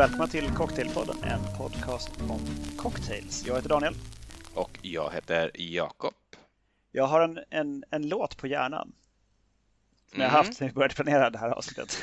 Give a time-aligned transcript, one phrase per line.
[0.00, 2.40] Välkomna till Cocktailpodden, en podcast om
[2.76, 3.46] cocktails.
[3.46, 3.94] Jag heter Daniel.
[4.54, 6.14] Och jag heter Jakob.
[6.92, 8.92] Jag har en, en, en låt på hjärnan.
[10.10, 12.02] Som jag har haft sedan vi började planera det här avsnittet.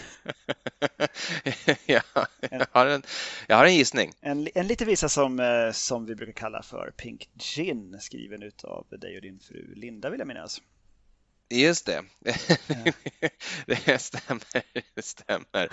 [1.85, 2.01] ja,
[2.39, 3.03] jag, har en,
[3.47, 4.11] jag har en gissning.
[4.21, 8.63] En, en lite visa som, eh, som vi brukar kalla för Pink Gin, skriven ut
[8.63, 10.61] av dig och din fru Linda vill jag minnas.
[11.49, 12.03] Just det.
[12.19, 12.33] Ja.
[13.65, 14.63] det stämmer.
[14.95, 15.69] Det stämmer.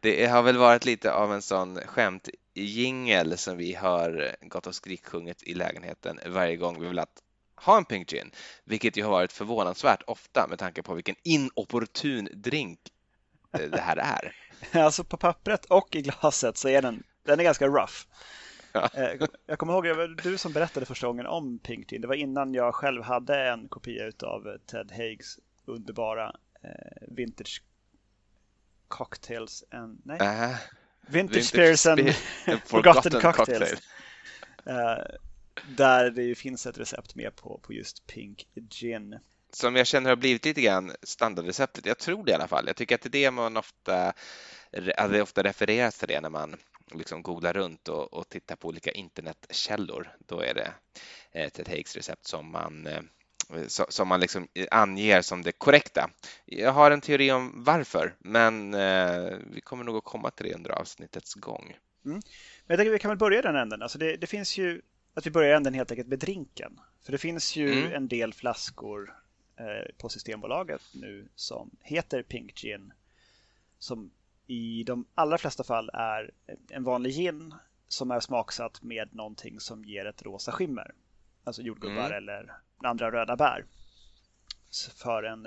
[0.00, 5.42] Det har väl varit lite av en sån skämtjingel som vi har gått och skriksjungit
[5.42, 7.22] i lägenheten varje gång vi velat
[7.56, 8.30] ha en Pink Gin,
[8.64, 12.78] vilket ju har varit förvånansvärt ofta med tanke på vilken inopportun drink
[13.50, 14.36] det här är.
[14.82, 17.94] alltså på pappret och i glaset så är den, den är ganska rough.
[18.76, 22.00] Eh, jag kommer ihåg, det var du som berättade första gången om Pink Gin.
[22.00, 27.62] Det var innan jag själv hade en kopia av Ted Haigs underbara eh, Vintage
[28.88, 30.56] Cocktails and, nej, uh,
[31.06, 32.00] Vintage, Spears and
[32.64, 33.34] Forgotten, Cocktails.
[33.36, 33.78] Cocktail.
[34.66, 35.04] Uh,
[35.76, 39.18] där det ju finns ett recept med på, på just Pink Gin.
[39.52, 41.86] Som jag känner har blivit lite grann standardreceptet.
[41.86, 42.66] Jag tror det i alla fall.
[42.66, 44.12] Jag tycker att det är det man ofta,
[44.70, 46.56] det ofta refereras till det när man
[46.94, 50.16] liksom googlar runt och, och tittar på olika internetkällor.
[50.26, 50.72] Då är det
[51.32, 53.00] ett, ett Haigs recept som man eh,
[53.68, 56.10] som man liksom anger som det korrekta.
[56.44, 60.54] Jag har en teori om varför, men eh, vi kommer nog att komma till det
[60.54, 61.76] under avsnittets gång.
[62.04, 62.20] Mm.
[62.66, 63.82] jag tänker vi kan väl börja den änden.
[63.82, 64.82] Alltså det, det finns ju
[65.14, 66.80] att vi börjar änden helt enkelt med drinken.
[67.04, 67.92] För det finns ju mm.
[67.92, 69.14] en del flaskor
[69.56, 72.92] eh, på Systembolaget nu som heter Pink Gin.
[73.78, 74.10] Som
[74.46, 76.30] i de allra flesta fall är
[76.70, 77.54] en vanlig gin
[77.88, 80.94] som är smaksatt med någonting som ger ett rosa skimmer.
[81.44, 82.16] Alltså jordgubbar mm.
[82.16, 82.52] eller
[82.84, 83.64] andra röda bär.
[84.96, 85.46] För en,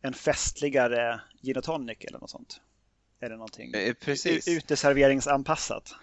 [0.00, 2.60] en festligare gin och tonic eller något sånt.
[3.20, 4.48] Eller någonting eh, Precis.
[4.48, 5.94] uteserveringsanpassat.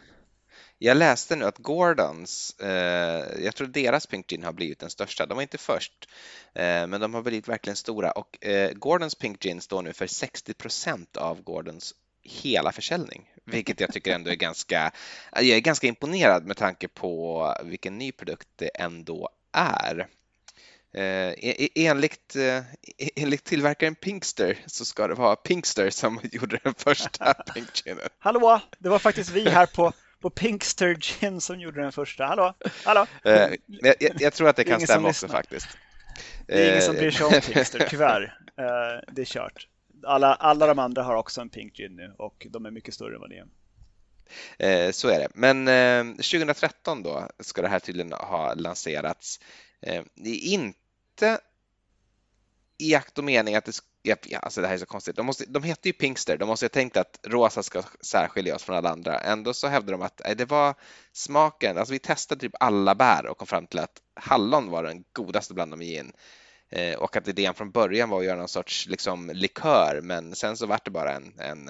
[0.80, 5.26] Jag läste nu att Gordons, eh, jag tror deras Pink Gin har blivit den största.
[5.26, 6.10] De var inte först,
[6.54, 10.08] eh, men de har blivit verkligen stora och eh, Gordons Pink Gin står nu för
[10.08, 11.94] 60 procent av Gordons
[12.24, 14.92] hela försäljning, vilket jag tycker ändå är ganska,
[15.32, 20.08] jag är ganska imponerad med tanke på vilken ny produkt det ändå är.
[20.94, 22.58] Eh, e-, e-, enligt, eh,
[22.98, 28.10] e-, enligt tillverkaren Pinkster så ska det vara Pinkster som gjorde den första Pink Ginen.
[28.20, 29.94] Hallå, det var faktiskt vi här på
[30.28, 32.26] på Pinkster Gin som gjorde den första.
[32.26, 32.54] Hallå?
[32.84, 33.06] Hallå?
[33.24, 35.68] Eh, jag, jag, tror att det, det kan stämma också faktiskt.
[36.48, 38.40] Det är ingen som bryr sig om Pinkster, tyvärr.
[38.58, 39.68] Eh, det är kört.
[40.04, 43.16] Alla, alla de andra har också en Pink Gin nu och de är mycket större
[43.16, 43.44] än vad ni
[44.58, 44.86] är.
[44.86, 45.28] Eh, så är det.
[45.34, 49.40] Men 2013 då ska det här tydligen ha lanserats.
[50.16, 51.40] Det är inte
[52.78, 55.16] i akt och mening att det Ja, alltså det här är så konstigt.
[55.16, 58.64] De, måste, de heter ju Pinkster, de måste ha tänkt att rosa ska särskilja oss
[58.64, 59.20] från alla andra.
[59.20, 60.76] Ändå så hävdar de att det var
[61.12, 65.04] smaken, alltså vi testade typ alla bär och kom fram till att hallon var den
[65.14, 66.12] godaste bland dem i gin.
[66.70, 70.58] Eh, och att idén från början var att göra någon sorts liksom, likör, men sen
[70.58, 71.70] så var det bara en, en,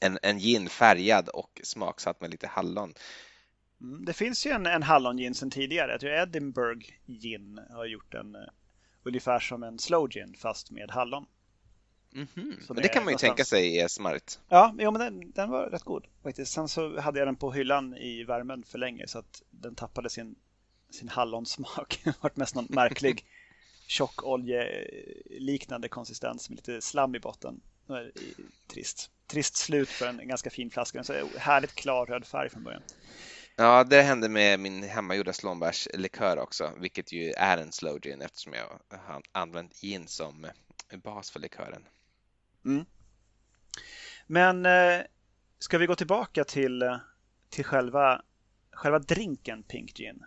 [0.00, 2.94] en, en gin färgad och smaksatt med lite hallon.
[3.80, 5.92] Mm, det finns ju en, en hallongin sedan tidigare.
[5.92, 8.40] Jag tror Edinburgh Gin har gjort en eh,
[9.02, 11.26] ungefär som en slow gin fast med hallon.
[12.14, 12.74] Mm -hmm.
[12.74, 14.40] Det kan man ju tänka sig är smart.
[14.48, 16.52] Ja, jo, men den, den, var rätt god faktiskt.
[16.52, 20.10] Sen så hade jag den på hyllan i värmen för länge så att den tappade
[20.10, 20.36] sin,
[20.90, 22.00] sin hallonsmak.
[22.04, 23.24] Det var mest någon märklig
[23.86, 27.60] tjockoljeliknande konsistens med lite slam i botten.
[28.66, 29.10] Trist.
[29.26, 31.04] Trist slut för en ganska fin flaska.
[31.04, 32.82] Så härligt klar röd färg från början.
[33.56, 38.52] Ja, det hände med min hemmagjorda slånbärslikör också, vilket ju är en slow gin eftersom
[38.52, 40.46] jag har använt gin som
[41.04, 41.82] bas för likören.
[42.66, 42.84] Mm.
[44.26, 45.04] Men eh,
[45.58, 46.96] ska vi gå tillbaka till, eh,
[47.48, 48.22] till själva,
[48.72, 50.24] själva drinken Pink Gin?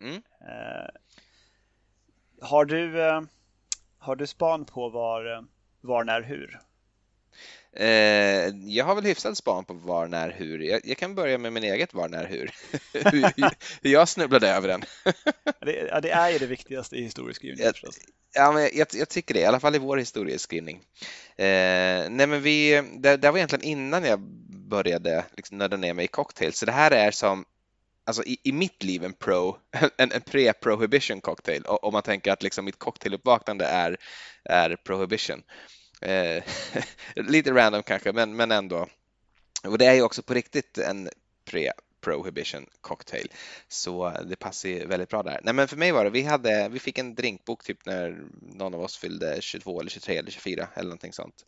[0.00, 0.22] Mm.
[0.40, 0.90] Eh,
[2.40, 2.98] har, du,
[3.98, 5.46] har du span på var,
[5.80, 6.60] var, när, hur?
[7.76, 10.58] Eh, jag har väl hyfsad span på var, när, hur.
[10.58, 12.50] Jag, jag kan börja med min eget var, när, hur.
[13.82, 14.84] hur jag snubblade över den.
[15.60, 17.98] det, ja, det är ju det viktigaste i historieskrivningen förstås.
[18.32, 20.76] Ja, men jag, jag, tycker det, i alla fall i vår historieskrivning.
[21.36, 24.20] Eh, nej, men vi, det, det var egentligen innan jag
[24.68, 27.44] började liksom, nörda ner mig i cocktail, så det här är som
[28.06, 29.56] alltså i, i mitt liv en pro,
[29.96, 33.96] en, en pre-prohibition cocktail om man tänker att liksom mitt cocktailuppvaknande är,
[34.44, 35.42] är prohibition.
[36.04, 36.42] Eh,
[37.16, 38.88] lite random kanske, men, men ändå.
[39.64, 41.08] Och det är ju också på riktigt en
[41.44, 41.72] pre
[42.04, 43.28] Prohibition Cocktail.
[43.68, 45.40] Så det passar ju väldigt bra där.
[45.42, 48.74] Nej men för mig var det, vi, hade, vi fick en drinkbok typ när någon
[48.74, 51.44] av oss fyllde 22 eller 23 eller 24 eller någonting sånt.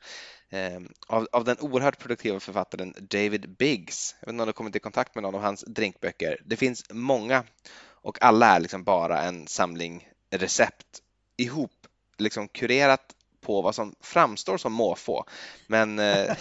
[0.50, 4.16] Um, av, av den oerhört produktiva författaren David Biggs.
[4.20, 6.40] Jag vet inte om du kommit i kontakt med någon av hans drinkböcker.
[6.44, 7.44] Det finns många
[7.78, 11.02] och alla är liksom bara en samling recept
[11.36, 11.86] ihop
[12.18, 13.15] liksom kurerat
[13.46, 15.24] på vad som framstår som måfå.
[15.66, 16.36] Men eh,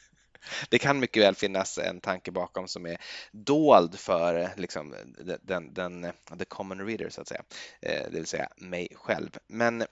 [0.68, 2.96] det kan mycket väl finnas en tanke bakom som är
[3.32, 4.94] dold för liksom,
[5.42, 7.42] den, den, the common reader så att säga,
[7.80, 9.38] eh, det vill säga mig själv.
[9.46, 9.86] Men eh,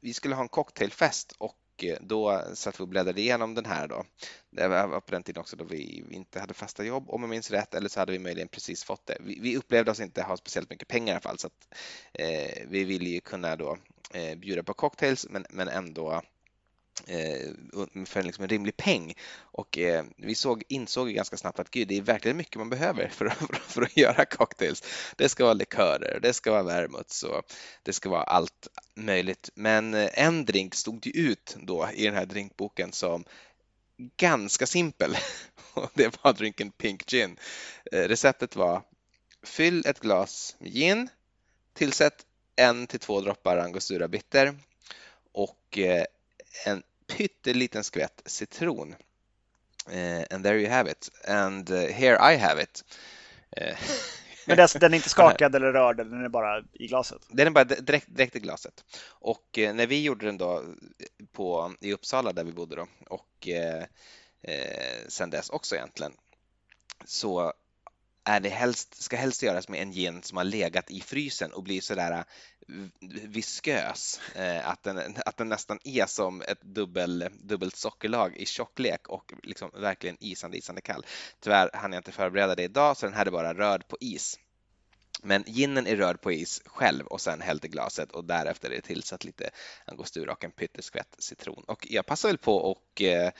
[0.00, 3.88] vi skulle ha en cocktailfest och Eh, då satt vi och bläddrade igenom den här
[3.88, 4.04] då.
[4.50, 7.50] Det var på den tiden också då vi inte hade fasta jobb om jag minns
[7.50, 9.16] rätt eller så hade vi möjligen precis fått det.
[9.20, 11.74] Vi, vi upplevde oss inte ha speciellt mycket pengar i alla fall så att
[12.12, 13.78] eh, vi ville ju kunna då
[14.14, 16.20] eh, bjuda på cocktails men, men ändå eh,
[17.06, 17.50] Eh,
[18.06, 19.14] för liksom en rimlig peng.
[19.42, 23.08] Och eh, vi såg, insåg ganska snabbt att gud, det är verkligen mycket man behöver
[23.12, 24.82] för att, för att göra cocktails.
[25.16, 27.42] Det ska vara likörer, det ska vara vermouths och
[27.82, 29.50] det ska vara allt möjligt.
[29.54, 33.24] Men eh, en drink stod ju ut då i den här drinkboken som
[34.16, 35.16] ganska simpel
[35.74, 37.36] och det var drinken Pink Gin.
[37.92, 38.82] Eh, receptet var
[39.42, 41.08] fyll ett glas gin,
[41.74, 42.26] tillsätt
[42.56, 44.54] en till två droppar angostura bitter
[45.32, 46.04] och eh,
[46.66, 48.94] en pytteliten skvätt citron.
[49.88, 51.10] Uh, and there you have it.
[51.28, 52.84] And uh, here I have it.
[53.60, 53.76] Uh,
[54.46, 57.22] Men alltså, den är inte skakad eller rörd, den är bara i glaset?
[57.28, 58.84] Den är bara direkt, direkt i glaset.
[59.06, 60.64] Och när vi gjorde den då
[61.32, 63.84] på, i Uppsala där vi bodde då och eh,
[65.08, 66.12] sen dess också egentligen
[67.04, 67.52] så
[68.24, 71.62] är det helst, ska helst göras med en gin som har legat i frysen och
[71.62, 72.24] blir sådär eh,
[73.28, 79.08] viskös, eh, att den, att den nästan är som ett dubbel, dubbelt sockerlag i tjocklek
[79.08, 81.06] och liksom verkligen isande, isande kall.
[81.40, 84.38] Tyvärr hann jag inte förbereda det idag så den här är bara rörd på is.
[85.22, 88.74] Men ginen är rörd på is själv och sen hälld i glaset och därefter är
[88.74, 89.50] det tillsatt lite
[89.84, 91.64] angostura och en pytteskvätt citron.
[91.66, 93.30] Och jag passar väl på att eh,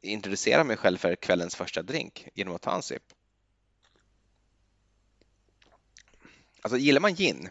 [0.00, 3.02] introducera mig själv för kvällens första drink genom att ta en sipp.
[6.62, 7.48] Alltså gillar man gin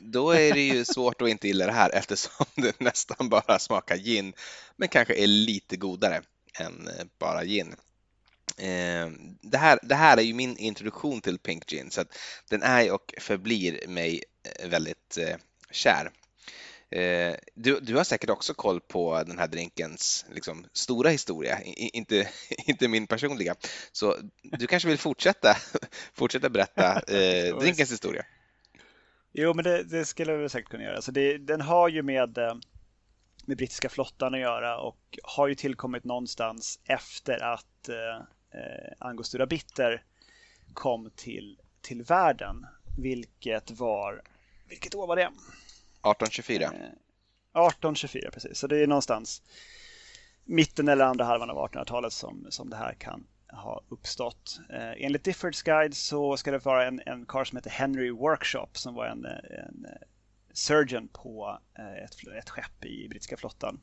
[0.00, 3.96] då är det ju svårt att inte gilla det här eftersom det nästan bara smakar
[3.96, 4.32] gin
[4.76, 6.22] men kanske är lite godare
[6.58, 7.74] än eh, bara gin.
[8.56, 9.10] Eh,
[9.42, 12.04] det här, det här är ju min introduktion till Pink Gin så
[12.48, 15.18] den är och förblir mig eh, väldigt
[15.70, 16.10] kär.
[17.54, 22.28] Du, du, har säkert också koll på den här drinkens liksom, stora historia, inte,
[22.66, 23.54] inte min personliga.
[23.92, 25.56] Så du kanske vill fortsätta,
[26.14, 28.24] fortsätta berätta eh, drinkens historia?
[29.32, 30.96] Jo, men det, det skulle vi säkert kunna göra.
[30.96, 32.54] Alltså det, den har ju med, eh,
[33.46, 38.16] med brittiska flottan att göra och har ju tillkommit någonstans efter att eh,
[38.60, 40.04] eh Angostura Bitter
[40.74, 42.66] kom till, till världen.
[42.98, 44.22] Vilket var,
[44.68, 45.30] vilket år var det?
[46.02, 46.66] 1824.
[46.66, 48.58] 1824, eh, precis.
[48.58, 49.42] Så det är någonstans
[50.44, 54.60] mitten eller andra halvan av 1800-talet som, som det här kan ha uppstått.
[54.70, 58.68] Eh, enligt Diffords guide så ska det vara en, en karl som heter Henry Workshop
[58.72, 60.06] som var en, en eh,
[60.52, 63.80] surgeon på eh, ett, ett skepp i brittiska flottan.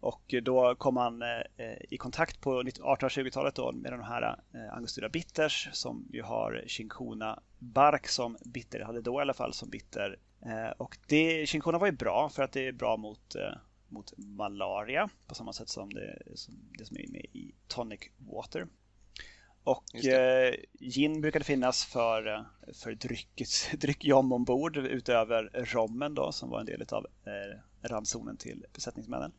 [0.00, 4.36] Och då kom han eh, i kontakt på 1820-talet med de här
[4.72, 9.70] Angostura bitters som ju har Shinkona bark som bitter, hade då i alla fall som
[9.70, 10.18] bitter.
[10.76, 13.36] Och det, Chincona var ju bra för att det är bra mot
[13.88, 18.66] mot malaria på samma sätt som det som, det som är med i tonic water.
[19.64, 22.42] Och eh, gin brukade finnas för, eh,
[22.74, 28.66] för dryckets, dryckjom ombord utöver rommen då, som var en del av eh, ransonen till
[28.72, 29.32] besättningsmännen.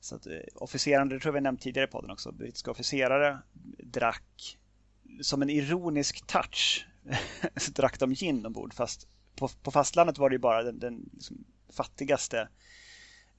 [0.00, 3.38] Så att, eh, officerarna, det tror jag vi nämnt tidigare i podden också, brittiska officerare
[3.78, 4.58] drack
[5.22, 6.86] som en ironisk touch
[7.74, 11.44] drack de gin ombord fast på, på fastlandet var det ju bara den, den liksom
[11.72, 12.48] fattigaste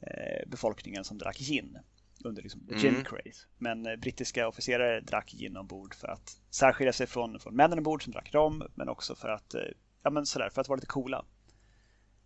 [0.08, 1.78] Eh, befolkningen som drack gin
[2.24, 3.06] under liksom the gin mm.
[3.06, 3.46] craze.
[3.58, 8.04] Men eh, brittiska officerare drack gin ombord för att särskilja sig från, från männen ombord
[8.04, 9.62] som drack rom, men också för att, eh,
[10.04, 11.26] ja, men sådär, för att vara lite coola.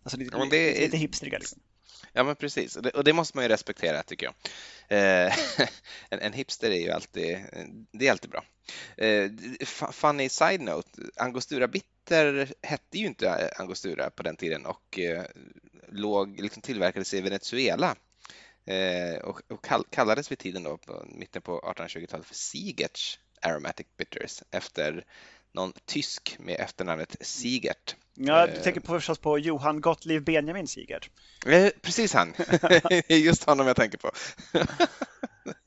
[0.02, 1.62] Alltså lite, ja, lite, lite hipstriga liksom.
[2.12, 4.34] Ja men precis, och det, och det, måste man ju respektera tycker jag.
[4.88, 5.34] Eh,
[6.10, 7.38] en, en, hipster är ju alltid,
[7.92, 8.44] det är alltid bra.
[8.96, 9.30] Eh,
[9.92, 11.95] funny side-note, Angostura Bitter
[12.62, 15.24] hette ju inte eh, Angostura på den tiden och eh,
[15.88, 17.96] låg, liksom tillverkades i Venezuela
[18.64, 24.42] eh, och, och kallades vid tiden då, på mitten på 1820-talet för Siegerts Aromatic Bitters
[24.50, 25.04] efter
[25.52, 28.62] någon tysk med efternamnet Siegert Ja, du eh.
[28.62, 31.10] tänker på, förstås på Johan Gottlieb Benjamin Sigert.
[31.46, 32.34] Eh, precis han.
[33.08, 34.10] just honom jag tänker på.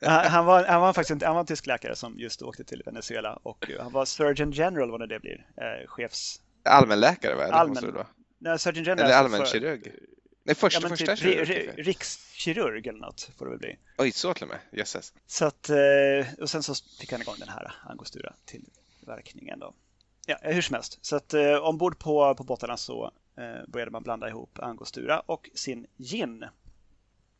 [0.06, 2.82] han, var, han var faktiskt en, han var en tysk läkare som just åkte till
[2.86, 6.40] Venezuela och han var Surgeon General, vad det blir, eh, chefs...
[6.64, 7.44] Allmänläkare va?
[7.44, 7.94] Allmän...
[8.38, 9.06] Nej, Surgeon General.
[9.10, 9.82] Eller allmänkirurg.
[9.82, 9.92] För...
[10.44, 11.72] Nej, första, ja, första typ, kirurg.
[11.76, 13.78] Rikskirurg eller något får det väl bli.
[13.98, 14.58] Oj, så till och med.
[14.72, 15.12] Jösses.
[15.26, 15.70] Så att,
[16.40, 18.64] och sen så fick han igång den här angostura till
[19.06, 19.74] verkningen då.
[20.30, 20.98] Ja, hur som helst.
[21.02, 25.50] Så att eh, ombord på, på båtarna så eh, började man blanda ihop angostura och
[25.54, 26.44] sin gin.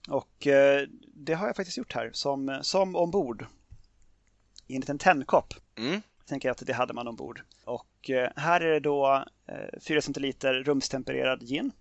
[0.09, 3.47] Och eh, det har jag faktiskt gjort här som, som ombord.
[4.66, 5.54] I en liten tändkopp.
[5.78, 6.02] Mm.
[6.26, 7.42] Tänker jag att det hade man ombord.
[7.64, 11.73] Och eh, här är det då eh, 4 centiliter rumstempererad gin.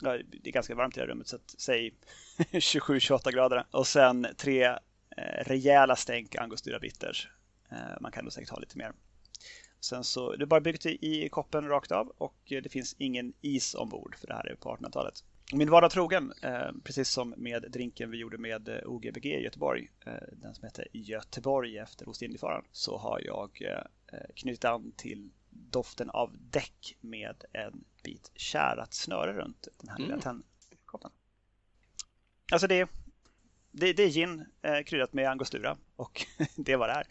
[0.00, 1.94] Ja, det är ganska varmt i det här rummet så att, säg
[2.38, 3.64] 27-28 grader.
[3.70, 7.28] Och sen tre eh, rejäla stänk angostura bitters.
[7.70, 8.92] Eh, man kan nog säkert ha lite mer.
[9.80, 13.74] Sen så, det är bara byggt i koppen rakt av och det finns ingen is
[13.74, 15.24] ombord för det här är på 1800-talet.
[15.52, 19.90] Min vardag trogen, eh, precis som med drinken vi gjorde med eh, OGBG i Göteborg,
[20.06, 23.62] eh, den som heter Göteborg efter Ostindiefararen, så har jag
[24.34, 30.08] knutit an till doften av däck med en bit kärat snöre runt den här mm.
[30.08, 31.10] lilla tändkoppen.
[32.52, 32.88] Alltså det,
[33.70, 34.44] det, det är gin
[34.86, 37.06] kryddat med angostura och det är vad det är.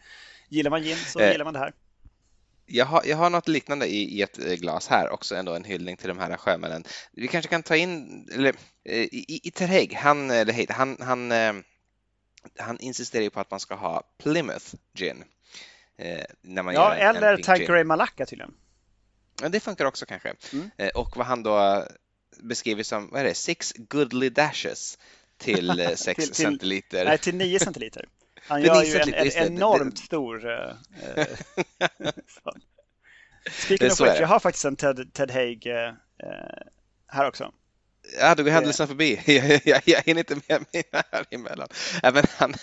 [0.49, 1.73] Gillar man gin så gillar man det här
[2.67, 5.63] jag har, jag har något liknande i, i, ett eh, glas här också, ändå en
[5.63, 6.83] hyllning till de här sjömännen.
[7.11, 10.29] Vi kanske kan ta in, eller eh, i, i Terheg, han,
[10.69, 11.53] han, han, eh,
[12.57, 15.23] han insisterar ju på att man ska ha Plymouth gin.
[16.41, 18.53] När man ja, en, eller Tanqueray Malacca tydligen.
[19.41, 20.33] Ja, det funkar också kanske.
[20.53, 20.69] Mm.
[20.95, 21.85] Och vad han då
[22.39, 24.97] beskriver som, vad är det, six goodly dashes
[25.37, 27.05] till 6 till, centiliter.
[27.05, 28.05] Nej, till 9 centiliter.
[28.47, 30.45] Han gör ju en, en enormt stor...
[31.17, 32.11] Uh,
[33.51, 35.93] Speaking of which, jag har faktiskt en Ted, Ted Haig uh,
[37.07, 37.51] här också.
[38.19, 39.21] Ja, du går händelserna förbi.
[39.25, 41.67] Jag, jag, jag hinner inte med mina här emellan.
[42.03, 42.53] Men han,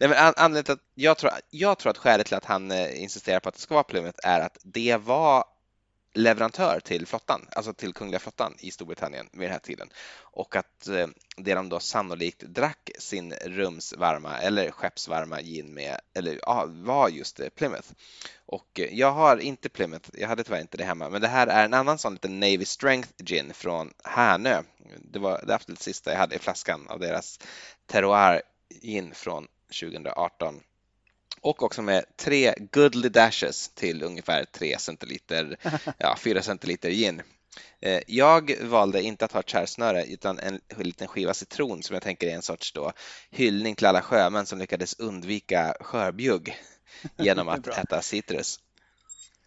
[0.00, 3.48] Nej, men anledningen att jag tror, jag tror att skälet till att han insisterar på
[3.48, 5.44] att det ska vara Plymouth är att det var
[6.14, 9.88] leverantör till flottan, alltså till kungliga flottan i Storbritannien vid den här tiden.
[10.20, 11.06] Och att eh,
[11.36, 17.40] det de då sannolikt drack sin rumsvarma eller skeppsvarma gin med, eller ja, var just
[17.40, 17.88] eh, Plymouth.
[18.46, 21.46] Och eh, jag har inte Plymouth, jag hade tyvärr inte det hemma, men det här
[21.46, 24.62] är en annan sån liten Navy Strength gin från Härnö.
[24.98, 27.40] Det var det absolut sista jag hade i flaskan av deras
[27.86, 28.42] Terroir
[28.82, 29.46] gin från
[29.80, 30.60] 2018
[31.44, 35.56] och också med tre goodly dashes till ungefär 3 centiliter,
[35.98, 37.22] ja 4 centiliter gin.
[37.80, 42.02] Eh, jag valde inte att ha ett kärsnöre utan en liten skiva citron som jag
[42.02, 42.92] tänker är en sorts då
[43.30, 46.56] hyllning till alla sjömän som lyckades undvika skörbjugg
[47.18, 48.60] genom att äta citrus.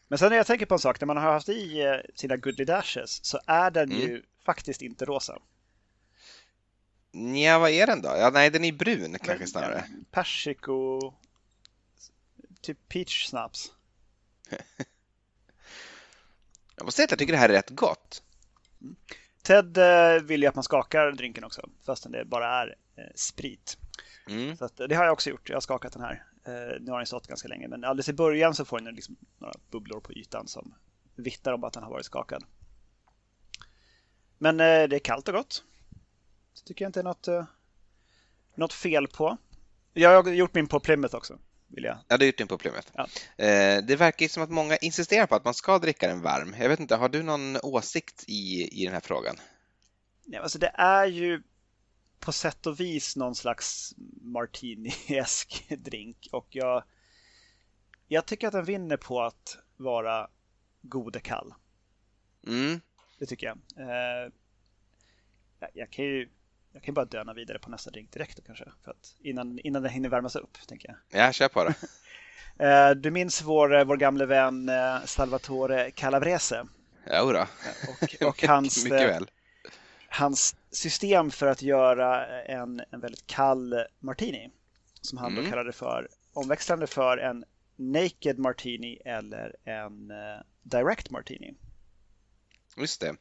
[0.08, 2.38] Men sen när jag tänker på en sak, när man har haft i eh, sina
[2.38, 4.02] Goodly Dashes så är den mm.
[4.02, 5.38] ju faktiskt inte rosa.
[7.44, 8.10] Ja, vad är den då?
[8.10, 9.84] Ja, nej, den är brun kanske snarare.
[10.12, 11.14] Persiko
[12.62, 13.72] typ peach snaps.
[16.76, 18.24] jag måste säga att jag tycker det här är rätt gott.
[18.82, 18.96] Mm.
[19.42, 23.78] Ted eh, vill ju att man skakar drinken också, fastän det bara är eh, sprit.
[24.28, 24.58] Mm.
[24.58, 25.50] Så att, det har jag också gjort.
[25.50, 26.24] Jag har skakat den här.
[26.46, 29.16] Eh, nu har den stått ganska länge, men alldeles i början så får den liksom
[29.38, 30.74] några bubblor på ytan som
[31.16, 32.44] vittnar om att den har varit skakad.
[34.38, 35.64] Men det är kallt och gott.
[36.56, 37.28] Det tycker jag inte är något,
[38.56, 39.38] något fel på.
[39.94, 41.98] Jag har gjort min på Plymouth också vill jag.
[42.08, 42.88] Ja, din på Plymouth.
[42.94, 43.08] Ja.
[43.46, 46.56] Eh, det verkar ju som att många insisterar på att man ska dricka den varm.
[46.60, 49.36] Jag vet inte, har du någon åsikt i, i den här frågan?
[50.26, 51.44] Ja, alltså det är ju
[52.20, 56.84] på sätt och vis någon slags martini-esk drink och jag,
[58.08, 60.30] jag tycker att den vinner på att vara
[60.82, 61.54] gode kall.
[62.48, 62.82] Mm.
[63.20, 63.58] Det tycker jag.
[63.78, 64.32] Eh,
[65.74, 66.30] jag kan ju
[66.78, 68.66] jag kan bara döna vidare på nästa drink direkt då kanske.
[68.84, 71.22] För att innan, innan den hinner värmas upp, tänker jag.
[71.22, 71.76] Ja, kör på det.
[72.60, 76.68] Eh, du minns vår, vår gamle vän eh, Salvatore Calabrese?
[77.12, 77.46] Jo då.
[77.90, 79.30] Och, och hans, Mycket eh, väl.
[80.10, 84.50] hans system för att göra en, en väldigt kall martini
[85.02, 85.44] som han mm.
[85.44, 90.12] då kallade för omväxlande för en naked martini eller en
[90.64, 91.54] direct martini.
[92.78, 93.16] Just det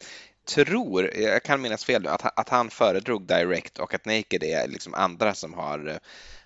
[0.47, 4.69] tror, jag kan minnas fel nu, att, att han föredrog Direct och att Naked är
[4.69, 5.99] liksom andra som har,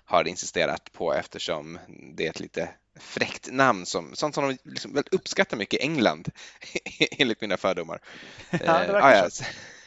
[0.05, 1.79] har insisterat på eftersom
[2.15, 6.29] det är ett lite fräckt namn som, sånt som de liksom uppskattar mycket i England
[7.11, 8.01] enligt mina fördomar.
[8.51, 9.29] Ja, det, eh, ah, ja.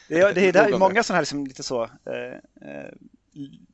[0.07, 2.91] det, är, det är där, många sådana här liksom lite så eh, eh,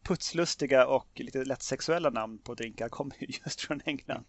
[0.03, 4.25] putslustiga och lite lätt sexuella namn på drinkar kommer just från England.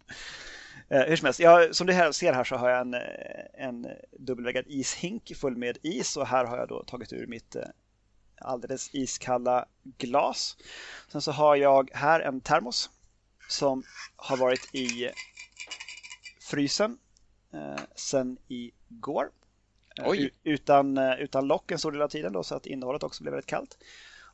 [0.89, 2.95] Eh, hur som helst, jag, som du här ser här så har jag en,
[3.53, 7.55] en dubbelväggad ishink full med is och här har jag då tagit ur mitt
[8.43, 10.57] alldeles iskalla glas.
[11.07, 12.89] Sen så har jag här en termos
[13.49, 13.83] som
[14.15, 15.09] har varit i
[16.41, 16.97] frysen
[17.53, 19.31] eh, sen igår.
[19.97, 23.23] Eh, utan, eh, utan lock en stor del av tiden då, så att innehållet också
[23.23, 23.77] blev väldigt kallt.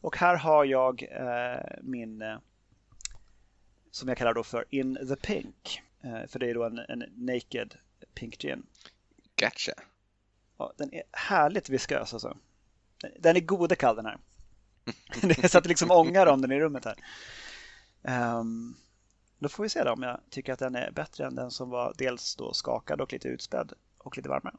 [0.01, 2.37] Och här har jag eh, min, eh,
[3.91, 5.81] som jag kallar då för In the Pink.
[6.03, 7.75] Eh, för det är då en, en Naked
[8.13, 8.65] Pink Gin.
[9.35, 9.73] Gotcha.
[10.57, 12.37] Ja, den är härligt viskös alltså.
[13.19, 14.17] Den är gode kall den här.
[15.21, 16.95] det är så att det liksom ångar om den i rummet här.
[18.39, 18.77] Um,
[19.39, 21.69] då får vi se då om jag tycker att den är bättre än den som
[21.69, 24.55] var dels då skakad och lite utspädd och lite varmare.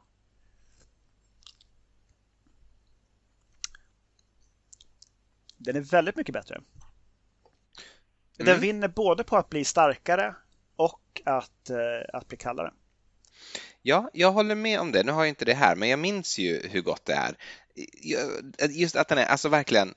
[5.57, 6.55] Den är väldigt mycket bättre.
[6.55, 6.67] Mm.
[8.37, 10.35] Den vinner både på att bli starkare
[11.11, 11.77] och att, uh,
[12.13, 12.73] att bli kallare.
[13.83, 15.03] Ja, jag håller med om det.
[15.03, 17.37] Nu har jag inte det här, men jag minns ju hur gott det är.
[18.69, 19.95] Just att den är alltså verkligen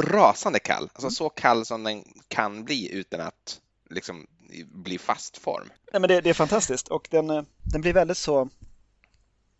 [0.00, 1.10] rasande kall, alltså mm.
[1.10, 4.26] så kall som den kan bli utan att liksom
[4.64, 5.70] bli fast form.
[5.92, 7.42] Nej, men det, det är fantastiskt och den, eh,
[7.72, 8.48] den blir väldigt så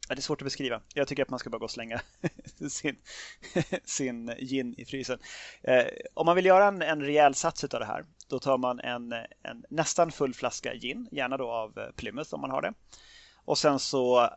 [0.08, 0.80] Ja, det är svårt att beskriva.
[0.94, 2.00] Jag tycker att man ska bara gå och slänga
[2.70, 2.96] sin,
[3.84, 5.18] sin gin i frysen.
[5.62, 5.84] Eh,
[6.14, 9.12] om man vill göra en, en rejäl sats av det här, då tar man en,
[9.42, 12.73] en nästan full flaska gin, gärna då av eh, Plymouth om man har det.
[13.44, 14.30] Och sen så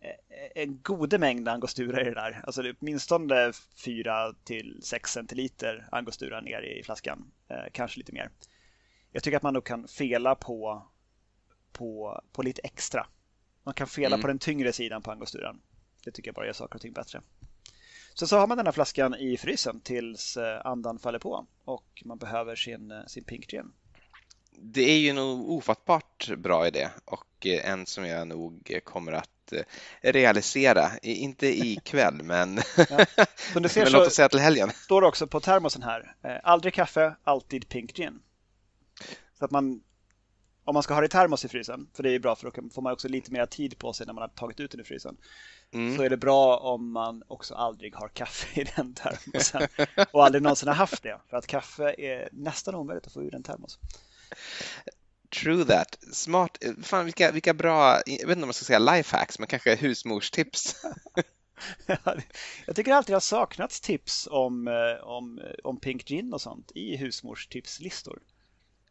[0.00, 2.40] Eh, en gode mängd angostura i det där.
[2.44, 3.52] Alltså det är åtminstone
[3.84, 7.30] 4 till 6 centiliter angostura ner i flaskan.
[7.48, 8.30] Eh, kanske lite mer.
[9.12, 10.86] Jag tycker att man nog kan fela på,
[11.72, 13.06] på, på lite extra.
[13.62, 14.20] Man kan fela mm.
[14.20, 15.60] på den tyngre sidan på angosturan.
[16.04, 17.20] Det tycker jag bara gör saker och ting bättre.
[18.18, 22.02] Så så har man den här flaskan i frysen tills eh, andan faller på och
[22.04, 23.72] man behöver sin, sin pink gin.
[24.50, 30.12] Det är ju en ofattbart bra idé och en som jag nog kommer att Eh,
[30.12, 30.90] realisera.
[31.02, 33.24] Inte ikväll, men, ja.
[33.52, 34.70] Som du ser men låt oss säga till helgen.
[34.70, 36.14] står det också på termosen här.
[36.22, 38.20] Eh, aldrig kaffe, alltid pink gin.
[39.38, 39.80] Så att man,
[40.68, 42.70] om man ska ha det i termos i frysen, för det är bra för då
[42.70, 44.84] får man också lite mer tid på sig när man har tagit ut den i
[44.84, 45.16] frysen.
[45.72, 45.96] Mm.
[45.96, 49.68] Så är det bra om man också aldrig har kaffe i den termosen
[50.12, 51.20] och aldrig någonsin har haft det.
[51.30, 53.78] För att kaffe är nästan omöjligt att få ur en termos.
[55.42, 55.98] True that.
[56.12, 56.58] Smart.
[56.82, 60.76] Fan, vilka, vilka bra, jag vet inte om man ska säga lifehacks, men kanske husmorstips.
[62.66, 66.72] jag tycker alltid det har saknats tips om, eh, om, om Pink Gin och sånt
[66.74, 68.18] i husmorstipslistor.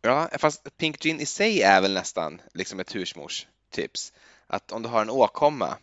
[0.08, 4.14] Ja, fast Pink Gin i sig är väl nästan liksom ett husmorstips.
[4.48, 5.78] Att om du har en åkomma,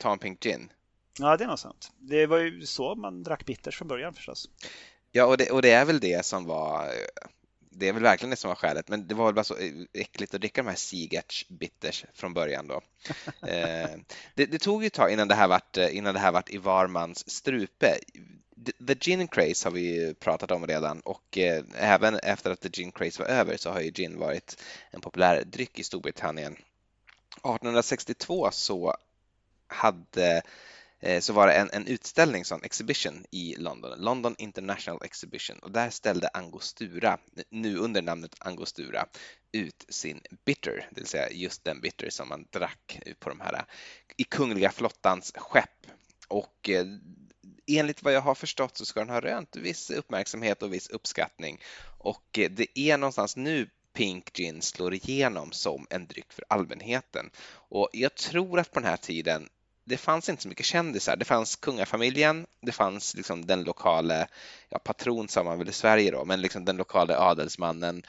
[0.00, 0.72] ta en Pink Gin.
[1.18, 1.92] Ja, det är nog sant.
[1.98, 4.48] Det var ju så man drack bitters från början förstås.
[5.12, 6.90] Ja, och det, och det är väl det som var
[7.70, 9.56] det är väl verkligen det som var skälet, men det var väl bara så
[9.92, 12.80] äckligt att dricka de här Seagatch bitters från början då.
[13.48, 13.90] Eh,
[14.34, 16.58] det, det, tog ju ett tag innan det här vart, innan det här vart i
[16.58, 17.98] varmans strupe.
[18.86, 22.92] The Gin Craze har vi pratat om redan och eh, även efter att The Gin
[22.92, 26.52] Craze var över så har ju gin varit en populär dryck i Storbritannien.
[26.52, 28.96] 1862 så
[29.66, 30.42] hade
[31.00, 35.70] eh, så var det en, en utställning, en exhibition i London, London International Exhibition och
[35.70, 37.18] där ställde Angostura,
[37.50, 39.06] nu under namnet Angostura,
[39.52, 43.54] ut sin bitter, det vill säga just den bitter som man drack på de här
[43.54, 43.62] eh,
[44.16, 45.86] i Kungliga flottans skepp.
[46.28, 46.86] Och eh,
[47.66, 51.60] enligt vad jag har förstått så ska den ha rönt viss uppmärksamhet och viss uppskattning
[51.98, 57.30] och eh, det är någonstans nu Pink Gin slår igenom som en dryck för allmänheten.
[57.52, 59.48] Och jag tror att på den här tiden
[59.84, 61.16] det fanns inte så mycket kändisar.
[61.16, 64.26] Det fanns kungafamiljen, det fanns liksom den lokala,
[64.68, 68.02] ja patron sa man väl i Sverige då, men liksom den lokala adelsmannen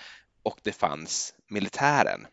[0.44, 2.28] och det fanns militären.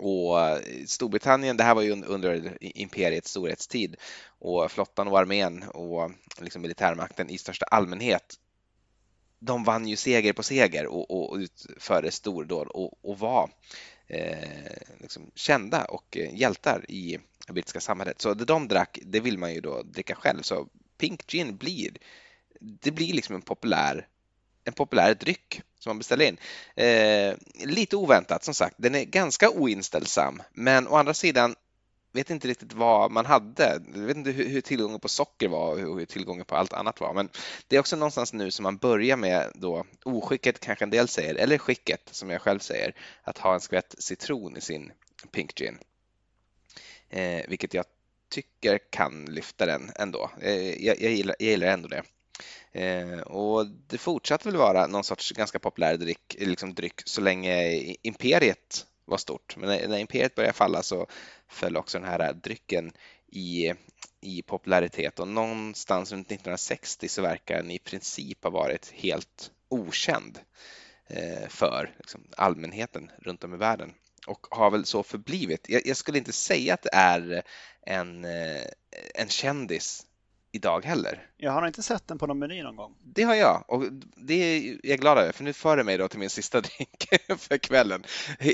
[0.00, 3.96] Och eh, Storbritannien, det här var ju under imperiets storhetstid
[4.38, 6.10] och flottan och armén och
[6.40, 8.38] liksom militärmakten i största allmänhet
[9.40, 13.50] de vann ju seger på seger och, och utförde stordåd och, och var
[14.06, 18.20] eh, liksom kända och eh, hjältar i brittiska samhället.
[18.20, 20.42] Så det de drack, det vill man ju då dricka själv.
[20.42, 21.90] Så Pink Gin blir,
[22.60, 24.08] det blir liksom en populär,
[24.64, 26.36] en populär dryck som man beställer in.
[26.74, 27.34] Eh,
[27.66, 31.54] lite oväntat som sagt, den är ganska oinställsam, men å andra sidan
[32.12, 33.80] vet inte riktigt vad man hade.
[33.94, 37.00] Jag vet inte hur, hur tillgången på socker var och hur tillgången på allt annat
[37.00, 37.14] var.
[37.14, 37.28] Men
[37.68, 41.34] det är också någonstans nu som man börjar med då oskicket kanske en del säger,
[41.34, 44.92] eller skicket som jag själv säger, att ha en skvätt citron i sin
[45.32, 45.78] Pink Gin
[47.10, 47.84] eh, vilket jag
[48.28, 50.30] tycker kan lyfta den ändå.
[50.40, 52.02] Eh, jag, jag, gillar, jag gillar ändå det.
[52.72, 57.78] Eh, och det fortsatte väl vara någon sorts ganska populär dryck, liksom dryck så länge
[58.02, 59.56] imperiet var stort.
[59.56, 61.06] Men när, när imperiet började falla så
[61.48, 62.92] föll också den här drycken
[63.26, 63.72] i,
[64.20, 70.38] i popularitet och någonstans runt 1960 så verkar den i princip ha varit helt okänd
[71.06, 73.94] eh, för liksom, allmänheten runt om i världen
[74.26, 75.68] och har väl så förblivit.
[75.68, 77.42] Jag, jag skulle inte säga att det är
[77.86, 78.64] en, eh,
[79.14, 80.06] en kändis
[80.52, 81.26] idag heller.
[81.36, 82.94] Jag har inte sett den på någon meny någon gång.
[83.02, 83.84] Det har jag och
[84.16, 87.06] det är jag glad över för nu för det mig då till min sista drink
[87.38, 88.04] för kvällen.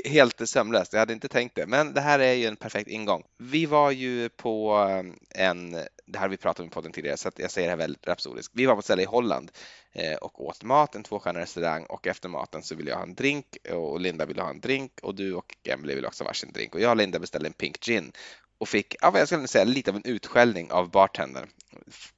[0.05, 3.23] Helt sömlöst, jag hade inte tänkt det, men det här är ju en perfekt ingång.
[3.37, 7.17] Vi var ju på eh, en, det här har vi pratat om i podden tidigare
[7.17, 8.53] så jag säger det här väldigt rapsodiskt.
[8.55, 9.51] Vi var på ett ställe i Holland
[9.93, 13.15] eh, och åt mat, en tvåstjärnig restaurang och efter maten så ville jag ha en
[13.15, 16.51] drink och Linda ville ha en drink och du och Emily ville också ha varsin
[16.51, 18.11] drink och jag och Linda beställde en pink gin
[18.57, 21.49] och fick, ja, jag skulle säga, lite av en utskällning av bartendern.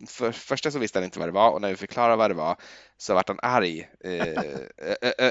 [0.08, 2.36] För första så visste han inte vad det var och när vi förklarade vad det
[2.36, 2.58] var
[2.98, 4.44] så vart han arg eh,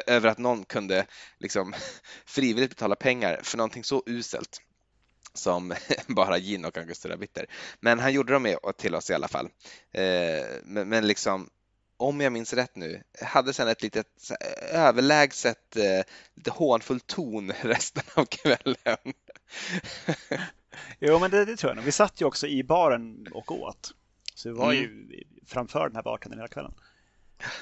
[0.07, 1.07] över att någon kunde
[1.38, 1.75] liksom
[2.27, 4.61] frivilligt betala pengar för någonting så uselt
[5.35, 5.75] som
[6.07, 7.47] bara gin och angostura bitter.
[7.81, 9.49] Men han gjorde dem med till oss i alla fall.
[9.92, 11.51] Eh, men, men, liksom
[11.97, 14.31] om jag minns rätt nu, hade sen ett litet
[14.73, 19.14] överlägset, eh, lite hånfull ton resten av kvällen.
[21.01, 21.85] Jo, men det, det, tror jag nog.
[21.85, 23.95] Vi satt ju också i baren och åt.
[24.35, 24.77] Så vi var mm.
[24.77, 25.09] ju
[25.47, 26.75] framför den här bartendern hela kvällen.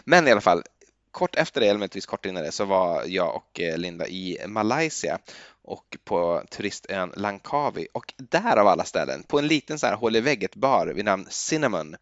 [0.04, 0.62] Men i alla fall,
[1.10, 4.38] kort efter det, eller möjligtvis kort innan det, så var jag och eh, Linda i
[4.46, 5.18] Malaysia
[5.62, 10.16] och på turistön Langkawi och där av alla ställen, på en liten så här hål
[10.16, 11.96] i vägget bar vid namn Cinnamon,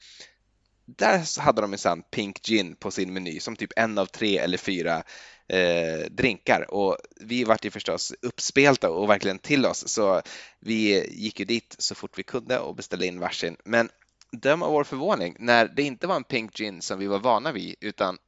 [0.87, 4.59] där hade de minsann Pink Gin på sin meny som typ en av tre eller
[4.59, 5.03] fyra
[5.49, 10.23] eh, drinkar och vi vart ju förstås uppspelta och verkligen till oss så
[10.61, 13.57] vi gick ju dit så fort vi kunde och beställde in varsin.
[13.65, 13.89] Men
[14.31, 17.53] döm av vår förvåning när det inte var en Pink Gin som vi var vana
[17.53, 18.19] vid utan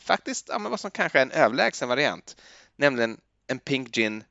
[0.00, 2.36] faktiskt ja, men vad som kanske är en överlägsen variant,
[2.76, 4.24] nämligen en Pink Gin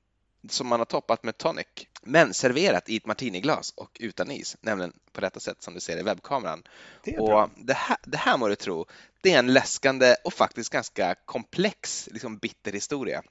[0.49, 1.67] som man har toppat med tonic,
[2.01, 5.97] men serverat i ett martiniglas och utan is, nämligen på detta sätt som du ser
[5.97, 6.63] i webbkameran.
[7.03, 8.86] Det och det här, det här må du tro,
[9.21, 13.23] det är en läskande och faktiskt ganska komplex liksom bitter historia.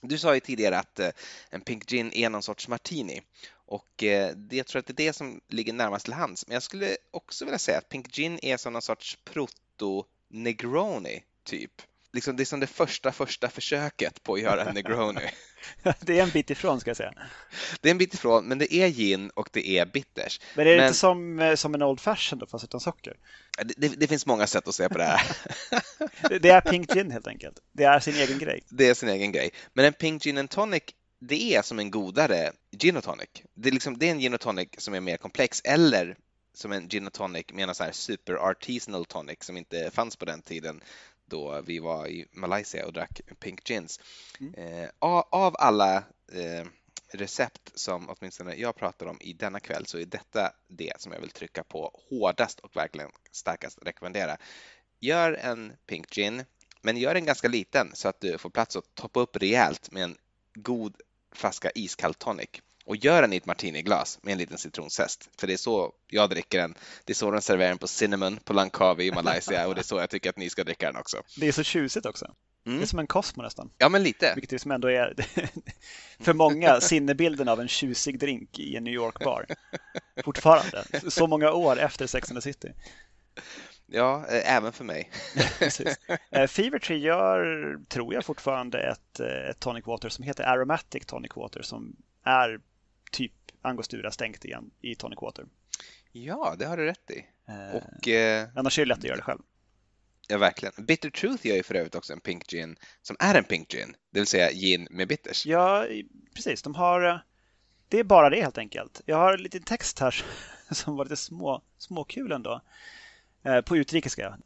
[0.00, 1.10] Du sa ju tidigare att eh,
[1.50, 5.06] en Pink Gin är någon sorts martini och eh, det, jag tror att det är
[5.06, 6.46] det som ligger närmast till hands.
[6.46, 11.82] Men jag skulle också vilja säga att Pink Gin är som någon sorts proto-negroni typ
[12.12, 15.30] liksom, det är som det första, första försöket på att göra en Negroni.
[16.00, 17.12] det är en bit ifrån ska jag säga.
[17.80, 20.40] Det är en bit ifrån, men det är gin och det är bitters.
[20.54, 20.86] Men är det men...
[20.86, 23.16] inte som, eh, som en Old Fashion då, fast utan socker?
[23.64, 25.20] Det, det, det, finns många sätt att se på det här.
[26.40, 27.58] det är Pink Gin helt enkelt.
[27.72, 28.64] Det är sin egen grej.
[28.68, 29.50] Det är sin egen grej.
[29.72, 30.82] Men en Pink Gin and Tonic
[31.20, 33.28] det är som en godare gin och tonic.
[33.54, 36.16] Det är, liksom, det är en gin och tonic som är mer komplex eller
[36.54, 40.16] som en gin och tonic med en så här super artisanal tonic som inte fanns
[40.16, 40.80] på den tiden
[41.28, 44.00] då vi var i Malaysia och drack Pink Gins.
[44.40, 44.54] Mm.
[44.54, 44.90] Eh,
[45.30, 45.96] av alla
[46.32, 46.66] eh,
[47.12, 51.20] recept som åtminstone jag pratar om i denna kväll så är detta det som jag
[51.20, 54.36] vill trycka på hårdast och verkligen starkast rekommendera.
[55.00, 56.44] Gör en Pink Gin,
[56.82, 60.02] men gör den ganska liten så att du får plats att toppa upp rejält med
[60.02, 60.16] en
[60.54, 60.96] god
[61.32, 62.50] flaska iskall tonic
[62.88, 65.30] och gör den i ett martiniglas med en liten citronzest.
[65.38, 66.74] För det är så jag dricker den.
[67.04, 69.84] Det är så de serverar den på Cinnamon på Langkawi i Malaysia och det är
[69.84, 71.22] så jag tycker att ni ska dricka den också.
[71.36, 72.34] Det är så tjusigt också.
[72.66, 72.78] Mm.
[72.78, 73.70] Det är som en Cosmo nästan.
[73.78, 74.32] Ja, men lite.
[74.34, 75.14] Vilket som ändå är
[76.20, 79.46] för många sinnebilden av en tjusig drink i en New York-bar.
[80.24, 82.72] Fortfarande, så många år efter Sex and the City.
[83.86, 85.10] Ja, eh, även för mig.
[86.30, 91.06] Eh, Fever Tree gör, tror jag, fortfarande ett, eh, ett tonic water som heter Aromatic
[91.06, 92.60] Tonic Water som är
[93.10, 95.44] typ angostura stängt igen i tonic water.
[96.12, 97.26] Ja, det har du rätt i.
[97.48, 99.40] Eh, och, eh, annars är det lätt att göra det själv.
[100.28, 100.72] Ja, verkligen.
[100.78, 103.96] Bitter Truth gör ju för övrigt också en pink gin som är en pink gin,
[104.10, 105.46] det vill säga gin med bitters.
[105.46, 105.86] Ja,
[106.34, 106.62] precis.
[106.62, 107.18] De har, eh,
[107.88, 109.00] det är bara det helt enkelt.
[109.06, 110.24] Jag har en liten text här
[110.70, 112.60] som var lite små, småkul ändå.
[113.42, 114.38] Eh, på utrikiska.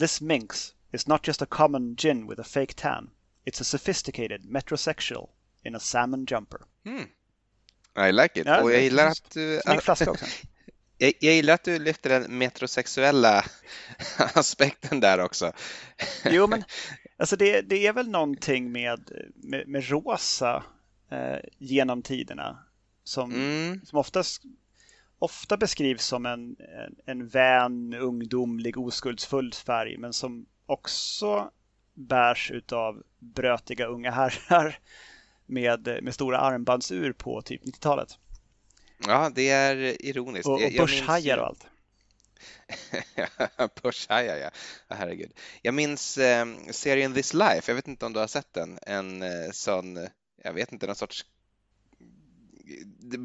[0.00, 3.10] This minx is not just a common gin with a fake tan.
[3.44, 5.28] It's a sophisticated metrosexual
[5.62, 6.60] in a salmon jumper.
[6.84, 7.08] Mm.
[8.08, 8.46] I like it.
[8.46, 9.60] Ja, och jag gillar att du...
[9.82, 10.26] flaska också.
[11.02, 13.44] Jag, jag, gillar att du lyfter den metrosexuella
[14.34, 15.52] aspekten där också.
[16.24, 16.64] Jo, men
[17.16, 20.64] alltså det, det är väl någonting med, med, med rosa
[21.10, 22.58] eh, genom tiderna
[23.04, 23.80] som, mm.
[23.84, 24.42] som oftast,
[25.18, 31.50] ofta beskrivs som en, en, en vän, ungdomlig, oskuldsfull färg, men som också
[31.94, 34.78] bärs av brötiga unga herrar
[35.50, 38.18] med, med stora armbandsur på typ 90-talet.
[39.06, 40.46] Ja, det är ironiskt.
[40.46, 41.66] Och, och börshajar och allt.
[43.82, 44.50] Börshajar, ja.
[44.88, 45.32] Herregud.
[45.62, 49.22] Jag minns eh, serien This Life, jag vet inte om du har sett den, en
[49.22, 50.08] eh, sån,
[50.44, 51.26] jag vet inte, någon sorts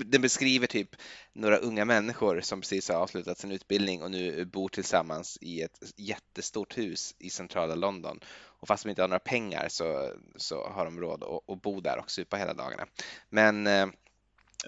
[0.05, 0.95] den beskriver typ
[1.33, 5.79] några unga människor som precis har avslutat sin utbildning och nu bor tillsammans i ett
[5.95, 8.19] jättestort hus i centrala London.
[8.59, 11.81] Och fast de inte har några pengar så, så har de råd att, att bo
[11.81, 12.85] där och supa hela dagarna.
[13.29, 13.87] Men eh,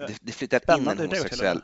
[0.07, 1.61] det, det flyttar in en homosexuell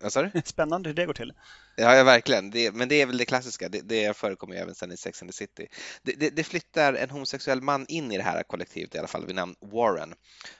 [0.00, 0.30] vad sa du?
[0.44, 1.32] Spännande hur det går till.
[1.76, 2.50] Ja, ja verkligen.
[2.50, 3.68] Det, men det är väl det klassiska.
[3.68, 5.66] Det, det förekommer ju även sen i Sex and the City.
[6.02, 9.26] Det, det, det, flyttar en homosexuell man in i det här kollektivet i alla fall
[9.26, 10.14] vid namn Warren.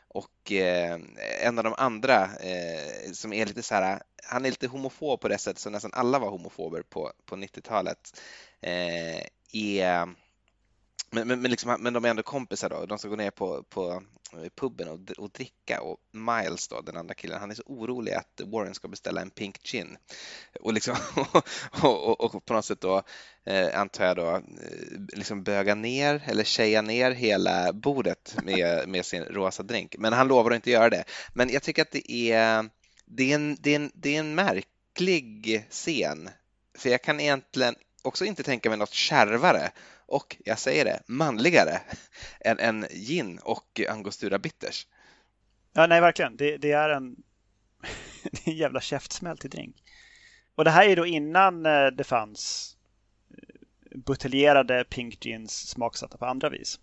[0.08, 1.00] Och eh,
[1.42, 5.28] en av de andra eh, som är lite så här, han är lite homofob på
[5.28, 8.20] det sättet som nästan alla var homofober på, på 90-talet,
[8.60, 10.14] eh, är
[11.16, 12.86] men, men, men, liksom, men de är ändå kompisar då.
[12.86, 14.02] De ska gå ner på, på
[14.32, 18.12] eh, puben och, och dricka och Miles då, den andra killen, han är så orolig
[18.12, 19.96] att Warren ska beställa en pink gin.
[20.60, 20.96] Och, liksom,
[21.82, 23.02] och, och, och på något sätt då,
[23.44, 24.40] eh, antar jag då, eh,
[25.12, 29.96] liksom böga ner eller tjeja ner hela bordet med, med sin rosa drink.
[29.98, 31.04] Men han lovar att inte göra det.
[31.34, 32.70] Men jag tycker att det är,
[33.04, 36.30] det är, en, det är, en, det är en märklig scen.
[36.78, 39.70] För jag kan egentligen också inte tänka mig något kärvare
[40.06, 41.80] och, jag säger det, manligare
[42.40, 44.86] än, än gin och angostura bitters.
[45.72, 46.36] Ja, nej, verkligen.
[46.36, 47.16] Det, det är en,
[48.22, 49.76] det är en jävla käftsmäll till drink.
[50.54, 52.72] Och det här är då innan eh, det fanns
[53.30, 56.80] eh, buteljerade pink gins smaksatta på andra vis.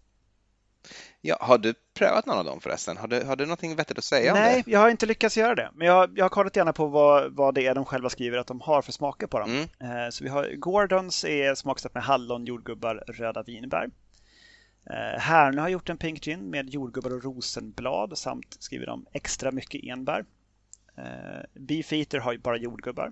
[1.25, 2.97] Ja, har du prövat någon av dem förresten?
[2.97, 4.53] Har du, har du någonting vettigt att säga Nej, om det?
[4.53, 5.69] Nej, jag har inte lyckats göra det.
[5.73, 8.47] Men jag, jag har kollat gärna på vad, vad det är de själva skriver att
[8.47, 9.67] de har för smaker på dem.
[9.79, 10.05] Mm.
[10.05, 13.89] Eh, så vi har Gordons är smaksatt med hallon, jordgubbar, röda vinbär.
[14.89, 19.51] Eh, Härne har gjort en pink gin med jordgubbar och rosenblad samt skriver de extra
[19.51, 20.25] mycket enbär.
[20.97, 23.11] Eh, Beefeater har bara jordgubbar.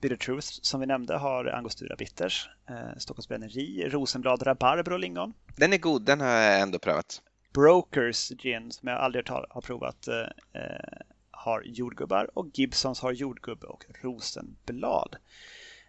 [0.00, 5.34] Bitter Truth som vi nämnde har Angostura Bitters, eh, Stockholms Bränneri, Rosenblad Rabarber och lingon.
[5.56, 7.22] Den är god, den har jag ändå prövat.
[7.52, 13.66] Brokers gin som jag aldrig har provat eh, eh, har jordgubbar och Gibsons har jordgubbe
[13.66, 15.16] och rosenblad.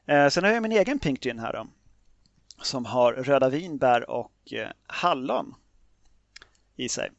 [0.06, 1.68] Eh, sen har jag min egen pink gin här då,
[2.62, 5.56] som har röda vinbär och eh, hallon
[6.76, 7.10] i sig.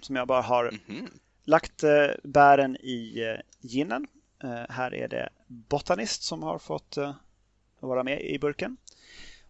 [0.00, 1.08] Som jag bara har mm -hmm.
[1.44, 4.06] lagt eh, bären i eh, ginen
[4.44, 7.14] Eh, här är det Botanist som har fått eh,
[7.80, 8.76] vara med i burken.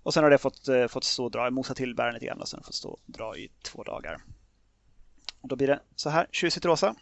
[0.03, 2.41] Och sen har det fått, eh, fått stå och dra, mosa till bären lite grann
[2.41, 4.23] och sen fått stå och dra i två dagar.
[5.41, 6.95] Och då blir det så här, tjusigt rosa.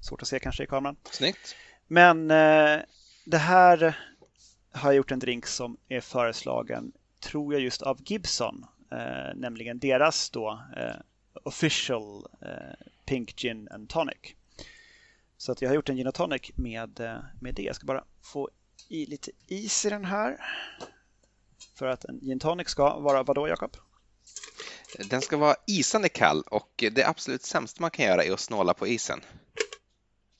[0.00, 0.96] Svårt att se kanske i kameran.
[1.10, 1.56] Snyggt.
[1.86, 2.80] Men eh,
[3.24, 3.98] det här
[4.72, 8.66] har jag gjort en drink som är föreslagen, tror jag, just av Gibson.
[8.92, 10.96] Eh, nämligen deras då eh,
[11.42, 12.26] official
[13.04, 14.34] Pink Gin and Tonic.
[15.38, 17.62] Så att jag har gjort en gin och tonic med, eh, med det.
[17.62, 18.50] Jag ska bara få
[18.88, 20.36] i lite is i den här.
[21.74, 23.76] För att en gin tonic ska vara vad då, Jakob?
[25.10, 28.74] Den ska vara isande kall och det absolut sämsta man kan göra är att snåla
[28.74, 29.20] på isen.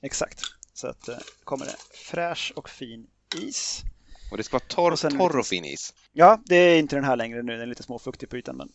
[0.00, 0.40] Exakt.
[0.74, 3.06] Så att eh, kommer det fräsch och fin
[3.36, 3.82] is.
[4.30, 5.94] Och det ska vara torr och, torr och fin is.
[6.12, 7.52] Ja, det är inte den här längre nu.
[7.52, 8.72] Den är lite småfuktig på ytan, men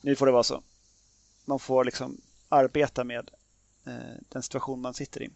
[0.00, 0.62] nu får det vara så.
[1.44, 3.30] Man får liksom arbeta med
[4.28, 5.30] den situation man sitter i.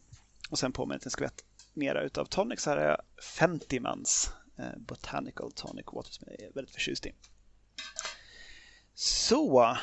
[0.50, 1.44] Och sen på med en liten skvätt
[1.76, 6.40] mera utav tonic så här har jag 50 mans eh, Botanical Tonic Water som jag
[6.40, 7.14] är väldigt förtjust i.
[8.94, 9.76] Så.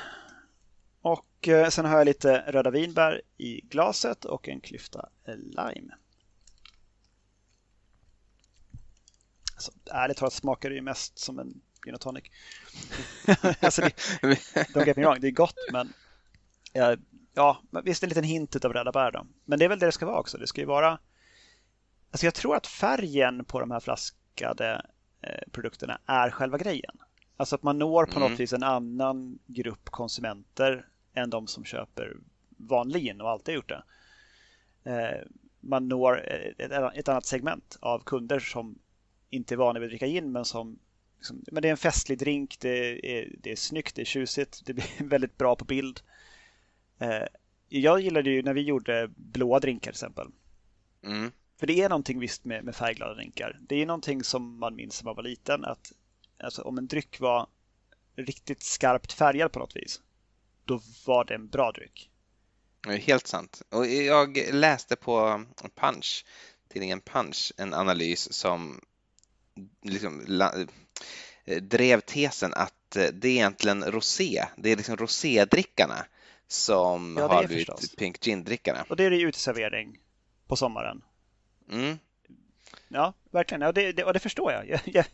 [1.02, 5.96] Och eh, sen har jag lite röda vinbär i glaset och en klyfta lime.
[9.54, 12.24] Alltså, ärligt talat smakar det ju mest som en gin och tonic.
[13.60, 13.96] alltså det,
[14.74, 15.94] don't get me wrong, det är gott men
[16.74, 17.00] jag
[17.34, 19.22] ja, visst en liten hint av röda bär.
[19.46, 20.38] Men det är väl det det ska vara också.
[20.38, 21.00] Det ska ju vara...
[22.12, 24.86] Alltså jag tror att färgen på de här flaskade
[25.22, 26.96] eh, produkterna är själva grejen.
[27.38, 28.30] Alltså att man når på mm.
[28.30, 32.18] något vis en annan grupp konsumenter än de som köper
[32.58, 33.84] vanlig gin och alltid har gjort det.
[34.92, 35.28] Eh,
[35.60, 36.22] man når
[36.58, 38.80] ett, ett, annat segment av kunder som
[39.30, 40.80] inte är vana vid att dricka gin men som
[41.18, 44.62] liksom, men det är en festlig drink, det är, det är snyggt, det är tjusigt,
[44.66, 46.02] det blir väldigt bra på bild.
[47.00, 47.24] Eh,
[47.70, 50.28] jag gillade ju när vi gjorde blåa drinkar till exempel.
[51.04, 51.32] Mm.
[51.60, 53.60] För det är någonting visst med, med färgglada drinkar.
[53.62, 55.66] Det är någonting som man minns när man var liten.
[55.66, 55.92] Att
[56.40, 57.48] alltså, om en dryck var
[58.16, 60.02] riktigt skarpt färgad på något vis,
[60.66, 62.10] då var det en bra dryck.
[62.88, 63.62] Helt sant.
[63.70, 66.26] Och jag läste på Punch,
[66.70, 68.82] tidningen Punch, en analys som
[69.82, 70.42] liksom
[71.62, 74.46] drev tesen att det är egentligen rosé.
[74.58, 76.06] Det är liksom rosédrickarna
[76.48, 77.96] som ja, har blivit förstås.
[77.96, 78.86] Pink Gin-drickarna.
[78.90, 80.00] Och det är det uteservering
[80.48, 81.02] på sommaren.
[81.72, 81.98] Mm.
[82.88, 83.62] Ja, verkligen.
[83.62, 84.70] Ja, det, det, och det förstår jag.
[84.70, 85.06] Jag, jag.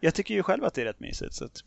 [0.00, 1.34] jag, tycker ju själv att det är rätt mysigt.
[1.34, 1.64] Så att...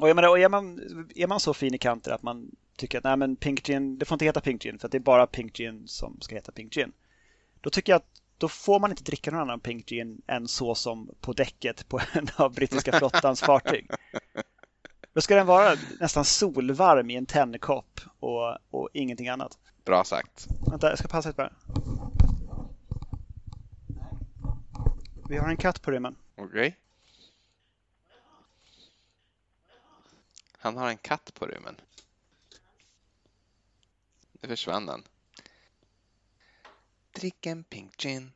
[0.00, 0.80] Och, jag menar, och är, man,
[1.14, 4.04] är man så fin i kanter att man tycker att nej, men Pink Gin, det
[4.04, 6.52] får inte heta Pink Gin för att det är bara Pink Gin som ska heta
[6.52, 6.92] Pink Gin.
[7.60, 10.74] Då tycker jag att då får man inte dricka någon annan Pink Gin än så
[10.74, 13.90] som på däcket på en av brittiska flottans fartyg.
[15.16, 19.58] Då ska den vara nästan solvarm i en tändkopp och, och ingenting annat.
[19.84, 20.46] Bra sagt.
[20.70, 21.52] Vänta, jag ska passa ett bara.
[25.28, 26.16] Vi har en katt på rymmen.
[26.34, 26.46] Okej.
[26.46, 26.72] Okay.
[30.58, 31.76] Han har en katt på rymmen.
[34.32, 35.02] Nu försvann den.
[37.12, 38.32] Drick en pink gin.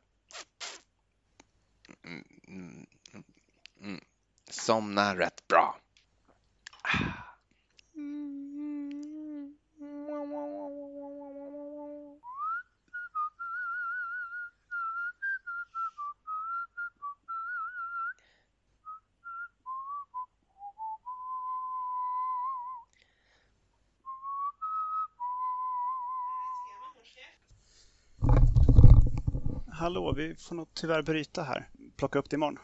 [2.03, 2.85] Mm, mm,
[3.81, 4.01] mm.
[4.49, 5.77] Somna rätt bra.
[29.81, 31.69] Hallå, vi får nog tyvärr bryta här.
[31.97, 32.59] Plocka upp det imorgon.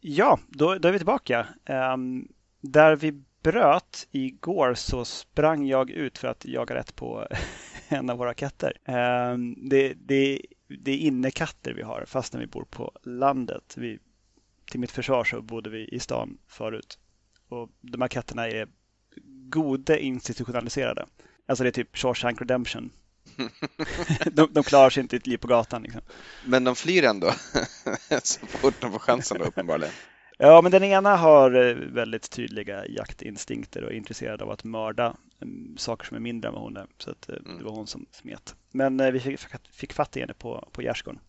[0.00, 1.46] Ja, då, då är vi tillbaka.
[1.66, 2.28] Um,
[2.60, 7.28] där vi bröt igår så sprang jag ut för att jaga rätt på
[7.88, 8.72] en av våra katter.
[8.84, 13.74] Um, det, det, det är innekatter vi har fastän vi bor på landet.
[13.76, 13.98] Vi,
[14.70, 16.98] till mitt försvar så bodde vi i stan förut.
[17.48, 18.68] Och de här katterna är
[19.48, 21.06] gode institutionaliserade.
[21.46, 22.90] Alltså det är typ Shawshank Redemption
[24.32, 25.82] de, de klarar sig inte ett liv på gatan.
[25.82, 26.02] Liksom.
[26.44, 27.32] Men de flyr ändå
[28.22, 29.94] så fort de får chansen då uppenbarligen.
[30.38, 35.16] Ja, men den ena har eh, väldigt tydliga jaktinstinkter och är intresserad av att mörda
[35.42, 36.86] mm, saker som är mindre än vad hon är.
[36.98, 37.58] Så att, eh, mm.
[37.58, 38.54] det var hon som smet.
[38.70, 39.40] Men eh, vi fick,
[39.72, 41.20] fick fatt i henne på, på gärdsgården.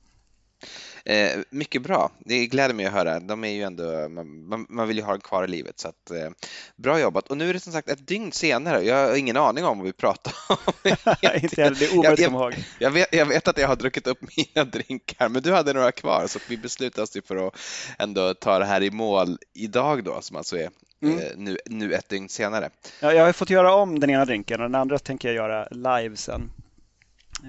[1.05, 3.19] Eh, mycket bra, det gläder mig att höra.
[3.19, 6.11] De är ju ändå, man, man vill ju ha dem kvar i livet så att,
[6.11, 6.29] eh,
[6.75, 7.27] bra jobbat.
[7.27, 8.81] Och nu är det som sagt ett dygn senare.
[8.83, 10.57] Jag har ingen aning om vad vi pratar om.
[11.41, 12.53] Inte heller, det är omöjligt att komma ihåg.
[12.79, 15.91] Jag vet, jag vet att jag har druckit upp mina drinkar, men du hade några
[15.91, 17.55] kvar så vi beslutade oss för att
[17.99, 20.69] ändå ta det här i mål idag då, som alltså är
[21.03, 21.19] Mm.
[21.19, 22.69] Eh, nu, nu ett dygn senare.
[22.99, 25.67] Ja, jag har fått göra om den ena drinken och den andra tänker jag göra
[25.71, 26.51] live sen.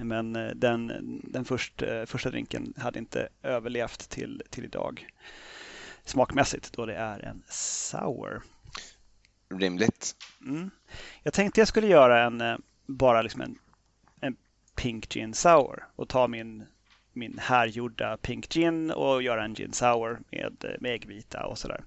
[0.03, 5.07] Men eh, den, den först, eh, första drinken hade inte överlevt till, till idag
[6.03, 8.41] smakmässigt då det är en sour.
[9.49, 10.15] Rimligt.
[10.41, 10.69] Mm.
[11.23, 13.57] Jag tänkte jag skulle göra en eh, bara liksom en,
[14.21, 14.35] en
[14.75, 16.65] pink gin sour och ta min,
[17.13, 21.83] min härgjorda pink gin och göra en gin sour med, med äggvita och sådär.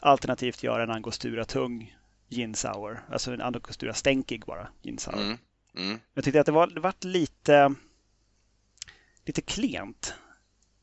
[0.00, 1.96] Alternativt göra en angostura tung
[2.28, 5.22] gin sour, alltså en angostura stänkig bara gin sour.
[5.22, 5.38] Mm.
[5.76, 5.98] Mm.
[6.14, 7.74] Jag tyckte att det var, det var lite,
[9.24, 10.14] lite klent.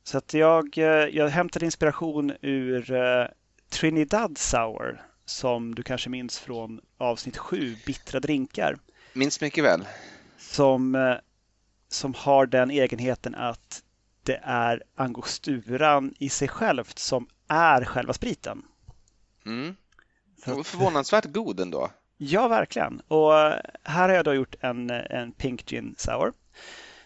[0.04, 3.28] Så att jag, eh, jag hämtade inspiration ur uh,
[3.70, 8.80] Trinidad Sour som du kanske minns från avsnitt 7, Bittra drinkar.
[9.14, 9.88] Minns mycket väl.
[10.38, 11.16] Som, uh,
[11.88, 13.84] som har den egenheten att
[14.24, 18.66] det är angosturan i sig självt som är själva spriten.
[19.46, 19.76] Mm.
[20.44, 21.92] Förvånansvärt god ändå.
[22.22, 23.02] Ja, verkligen.
[23.08, 23.32] Och
[23.84, 26.34] här har jag då gjort en, en Pink Gin Sour,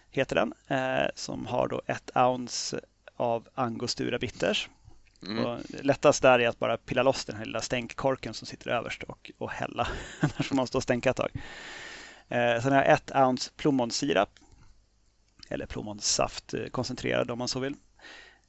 [0.10, 2.80] heter den, eh, som har då ett ounce
[3.16, 4.70] av Angostura Bitters.
[5.28, 5.46] Mm.
[5.46, 9.04] Och lättast där är att bara pilla loss den här lilla stänkkorken som sitter överst
[9.04, 9.88] och, och hälla.
[10.20, 11.32] Annars får man stå och stänka ett tag.
[12.30, 14.30] Eh, sen har jag ett ounce plommonsirap.
[15.50, 17.76] Eller plommonsaft eh, koncentrerad om man så vill.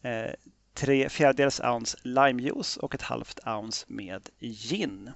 [0.02, 0.30] Eh,
[0.74, 5.10] tre fjärdedels ounce limejuice och ett halvt ounce med gin.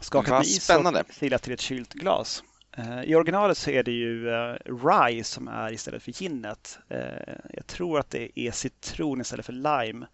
[0.00, 2.42] Skakat med is och filat till ett kylt glas.
[2.76, 6.78] Eh, I originalet så är det ju eh, rye som är istället för ginnet.
[6.88, 10.06] Eh, jag tror att det är citron istället för lime.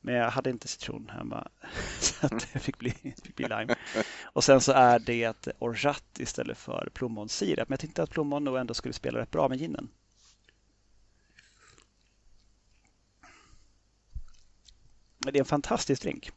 [0.00, 1.48] Men jag hade inte citron hemma
[2.00, 2.90] så att det fick bli,
[3.22, 3.74] fick bli lime.
[4.22, 7.68] Och sen så är det orgeat istället för plommonsirap.
[7.68, 9.88] Men jag tänkte att plommon nog ändå skulle spela rätt bra med ginen.
[15.18, 16.30] Det är en fantastisk drink.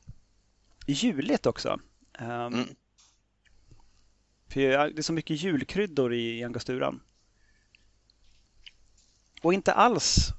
[0.88, 1.80] Juligt också.
[2.20, 2.68] Um, mm.
[4.48, 7.02] För det är så mycket julkryddor i angosturan.
[9.42, 10.30] Och inte alls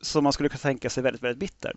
[0.00, 1.72] som man skulle kunna tänka sig väldigt, väldigt bitter.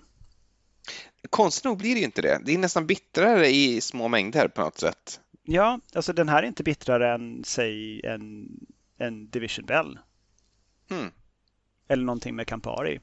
[1.30, 2.42] Konstigt nog blir det ju inte det.
[2.46, 5.20] Det är nästan bittrare i små mängder på något sätt.
[5.44, 8.50] Ja, alltså den här är inte bittrare än, säg, en,
[8.98, 10.00] en Division Bell.
[10.90, 11.12] Hmm.
[11.88, 13.00] Eller någonting med Campari.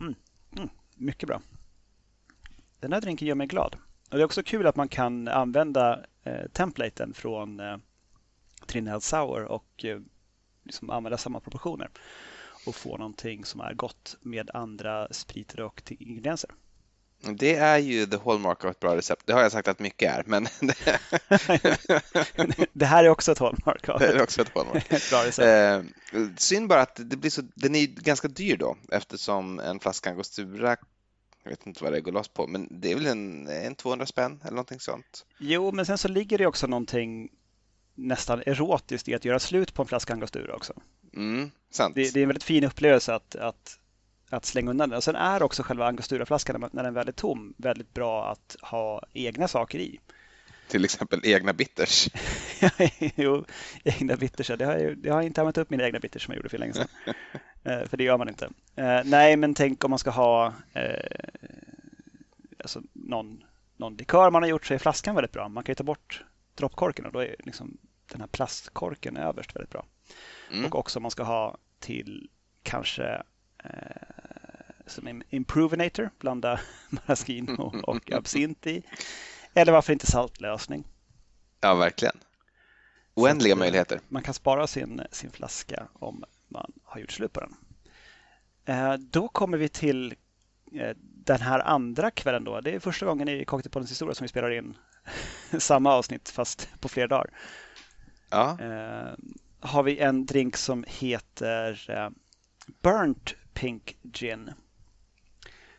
[0.00, 0.14] Mm.
[0.56, 0.68] Mm.
[0.96, 1.42] Mycket bra.
[2.80, 3.76] Den här drinken gör mig glad.
[4.14, 7.76] Och det är också kul att man kan använda eh, templaten från eh,
[8.66, 9.98] Trinidad Sour och eh,
[10.64, 11.90] liksom använda samma proportioner
[12.66, 16.50] och få någonting som är gott med andra spriter och ingredienser.
[17.20, 19.22] Det är ju the hallmark av ett bra recept.
[19.26, 20.44] Det har jag sagt att mycket är, men
[22.72, 24.92] det här är också ett hallmark av det är också ett hallmark.
[24.92, 25.88] ett bra recept.
[26.14, 30.10] Eh, synd bara att det blir så, den är ganska dyr då eftersom en flaska
[30.10, 30.76] angostura
[31.44, 34.06] jag vet inte vad det går loss på, men det är väl en, en 200
[34.06, 35.26] spänn eller någonting sånt.
[35.38, 37.30] Jo, men sen så ligger det också någonting
[37.94, 40.72] nästan erotiskt i att göra slut på en flaska angostura också.
[41.16, 41.94] Mm, sant.
[41.94, 43.78] Det, det, är en väldigt fin upplevelse att, att,
[44.30, 44.96] att slänga undan den.
[44.96, 49.02] Och sen är också själva angosturaflaskan, när den väl är tom, väldigt bra att ha
[49.12, 50.00] egna saker i.
[50.68, 52.08] Till exempel egna bitters.
[53.14, 53.44] jo,
[53.84, 54.50] egna bitters.
[54.58, 56.48] Det har jag, det har jag inte använt upp mina egna bitters som jag gjorde
[56.48, 56.88] för länge sedan.
[57.64, 58.50] Eh, för det gör man inte.
[58.76, 61.18] Eh, nej, men tänk om man ska ha eh,
[62.58, 63.44] alltså någon,
[63.76, 65.48] någon likör man har gjort så är flaskan väldigt bra.
[65.48, 67.78] Man kan ju ta bort droppkorken och då är liksom
[68.12, 69.86] den här plastkorken överst väldigt bra.
[70.52, 70.64] Mm.
[70.64, 72.28] Och också om man ska ha till
[72.62, 73.22] kanske
[74.86, 76.60] som en improvinator, blanda
[76.90, 78.82] maraschino och, och absint i.
[79.54, 80.84] Eller varför inte saltlösning?
[81.60, 82.18] Ja, verkligen.
[83.14, 84.00] Oändliga möjligheter.
[84.08, 86.24] Man kan spara sin, sin flaska om
[86.54, 87.54] man har gjort slut på den.
[88.64, 90.14] Eh, då kommer vi till
[90.72, 92.44] eh, den här andra kvällen.
[92.44, 92.60] Då.
[92.60, 94.76] Det är första gången i Cocktailpoddens historia som vi spelar in
[95.58, 97.30] samma avsnitt fast på flera dagar.
[98.30, 98.58] Ja.
[98.60, 99.14] Eh,
[99.60, 102.10] har vi en drink som heter
[102.82, 104.50] Burnt Pink Gin.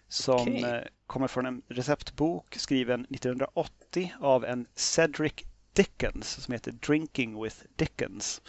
[0.08, 0.84] Som okay.
[1.08, 5.34] kommer från en receptbok skriven 1980 av en Cedric
[5.74, 8.42] Dickens som heter Drinking with Dickens.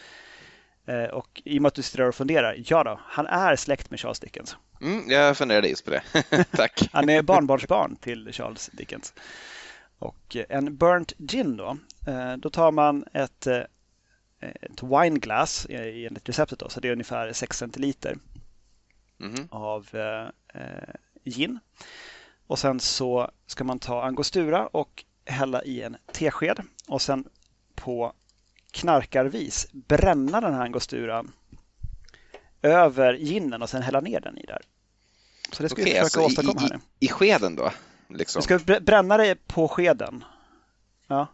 [0.86, 3.90] Eh, och i och med att du sitter och funderar, ja då, han är släkt
[3.90, 4.56] med Charles Dickens.
[4.80, 6.02] Mm, jag funderade just på det.
[6.50, 6.88] Tack.
[6.92, 9.14] han är barnbarnsbarn till Charles Dickens.
[9.98, 11.76] Och en burnt gin då,
[12.06, 13.62] eh, då tar man ett, eh,
[14.40, 18.16] ett wineglass enligt receptet då, så det är ungefär 6 centiliter
[19.20, 19.48] mm.
[19.50, 19.88] av
[21.24, 21.58] gin.
[22.46, 27.28] Och sen så ska man ta angostura och hälla i en tesked och sen
[27.74, 28.12] på
[28.76, 31.32] knarkarvis bränna den här angosturan
[32.62, 34.62] över ginen och sen hälla ner den i där.
[35.52, 37.72] Så det ska okay, vi försöka alltså åstadkomma i, här I skeden då?
[38.08, 38.40] Liksom.
[38.40, 40.24] Du ska bränna det på skeden.
[41.06, 41.26] Ja.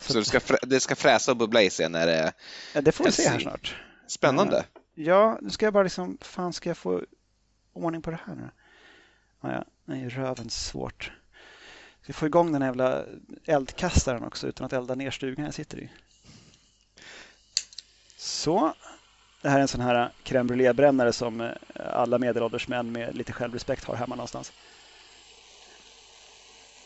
[0.00, 2.32] Så, så det, ska det ska fräsa och bubbla i sig när det...
[2.74, 3.76] Ja, det får vi se här snart.
[4.06, 4.64] Spännande.
[4.94, 7.02] Ja, nu ska jag bara liksom, fan ska jag få
[7.72, 8.50] ordning på det här nu?
[9.40, 11.12] Ja, ja, nej, röven svårt.
[12.02, 13.04] Ska få igång den här jävla
[13.44, 15.90] eldkastaren också utan att elda ner stugan jag sitter i.
[18.24, 18.74] Så.
[19.42, 23.32] Det här är en sån här crème brûlée-brännare som eh, alla medelålders män med lite
[23.32, 24.52] självrespekt har hemma någonstans.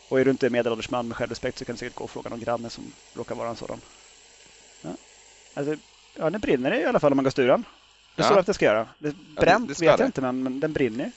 [0.09, 2.29] Och är du inte medelålders man med självrespekt så kan du säkert gå och fråga
[2.29, 3.81] någon granne som råkar vara en sådan.
[4.81, 4.89] Ja,
[5.53, 5.75] alltså,
[6.15, 7.65] ja den brinner i alla fall om angosturan.
[8.15, 8.25] Det ja.
[8.25, 8.87] står att det ska göra.
[8.97, 11.11] Det bränt ja, det, det vet jag inte, men, men den brinner.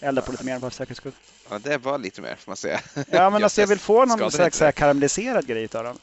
[0.00, 1.12] Elda på lite mer för säkerhets skull.
[1.50, 2.80] Ja, det var lite mer får man säga.
[3.10, 5.98] Ja, men alltså jag vill få någon slags karamelliserad grej av den.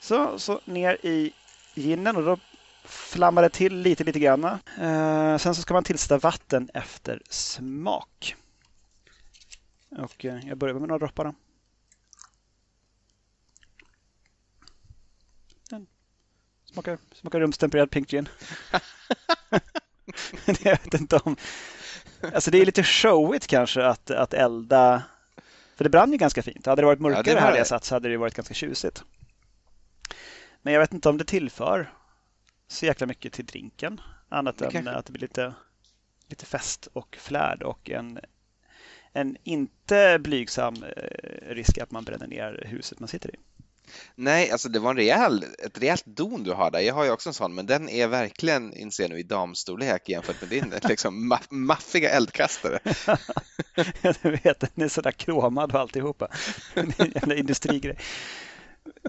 [0.00, 1.32] Så, så ner i
[1.74, 2.38] ginen och då
[2.84, 4.44] flammar det till lite, lite grann.
[4.44, 8.36] Eh, sen så ska man tillsätta vatten efter smak.
[9.98, 11.24] Och eh, jag börjar med några droppar.
[11.24, 11.34] Då.
[15.70, 15.86] Den
[16.72, 18.28] smakar, smakar rumstempererad pink gin.
[20.46, 21.36] jag vet inte om...
[22.34, 25.02] Alltså det är lite showigt kanske att, att elda.
[25.76, 26.66] För det brann ju ganska fint.
[26.66, 29.04] Hade det varit mörkare ja, det här jag satt så hade det varit ganska tjusigt.
[30.62, 31.92] Men jag vet inte om det tillför
[32.68, 34.00] så jäkla mycket till drinken.
[34.28, 34.90] Annat det än kanske...
[34.90, 35.54] att det blir lite,
[36.28, 38.20] lite fest och flärd och en,
[39.12, 43.38] en inte blygsam eh, risk att man bränner ner huset man sitter i.
[44.14, 46.80] Nej, alltså det var en rejäl, ett rejält don du har där.
[46.80, 50.40] Jag har ju också en sån, men den är verkligen, inser nu, i damstorlek jämfört
[50.40, 52.78] med din liksom, ma maffiga eldkastare.
[54.22, 56.28] du vet, den är sådär kromad och alltihopa.
[56.74, 57.96] En jävla industrigrej.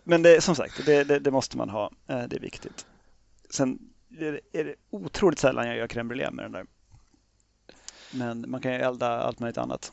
[0.04, 1.92] Men det, som sagt, det, det, det, måste man ha.
[2.08, 2.86] Eh, det är viktigt.
[3.50, 3.80] Sen
[4.54, 6.66] är det otroligt sällan jag gör crème brûlée med den där.
[8.12, 9.92] Men man kan ju elda allt möjligt annat.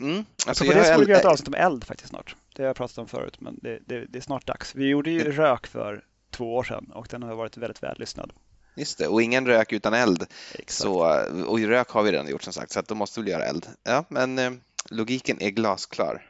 [0.00, 0.24] Mm.
[0.46, 2.36] Alltså, på det skulle vi göra ett avsnitt om eld faktiskt snart.
[2.54, 4.74] Det har jag pratat om förut, men det, det, är snart dags.
[4.74, 8.32] Vi gjorde ju rök för två år sedan och den har varit väldigt vällyssnad.
[8.76, 10.26] Just det, och ingen rök utan eld.
[10.66, 13.44] Så, och rök har vi redan gjort som sagt, så att då måste vi göra
[13.44, 13.66] eld.
[13.82, 14.50] Ja, men eh,
[14.90, 16.26] logiken är glasklar.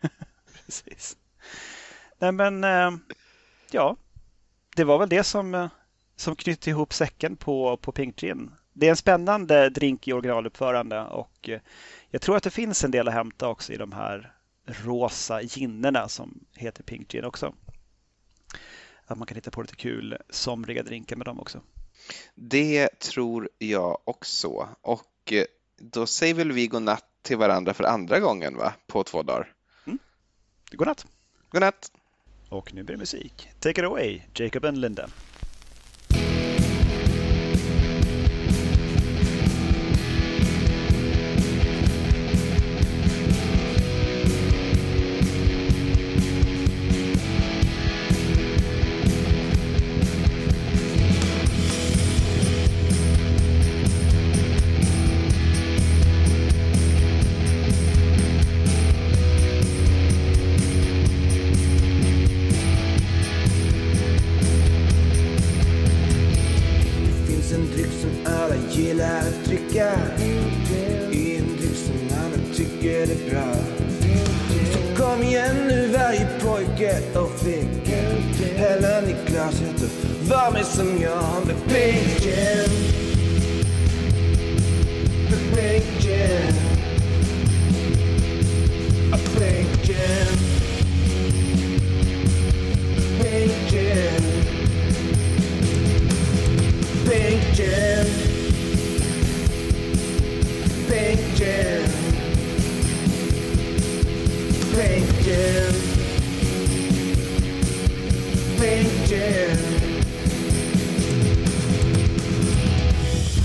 [0.66, 1.16] Precis.
[2.24, 2.98] Nej, men eh,
[3.70, 3.96] ja,
[4.76, 5.68] det var väl det som, eh,
[6.16, 8.50] som knytte ihop säcken på, på Pink Gin.
[8.72, 11.60] Det är en spännande drink i originaluppförande och eh,
[12.10, 16.08] jag tror att det finns en del att hämta också i de här rosa ginnerna
[16.08, 17.54] som heter Pink Gin också.
[19.06, 21.60] Att man kan hitta på lite kul somriga drinkar med dem också.
[22.34, 24.68] Det tror jag också.
[24.80, 25.32] Och
[25.76, 28.74] då säger väl vi godnatt till varandra för andra gången va?
[28.86, 29.52] På två dagar.
[29.86, 29.98] Mm.
[30.70, 31.06] Godnatt.
[31.50, 31.90] Godnatt.
[32.54, 33.48] Och nu blir det musik.
[33.58, 35.08] Take it away, Jacob and Linda.
[97.34, 98.06] Pink Gin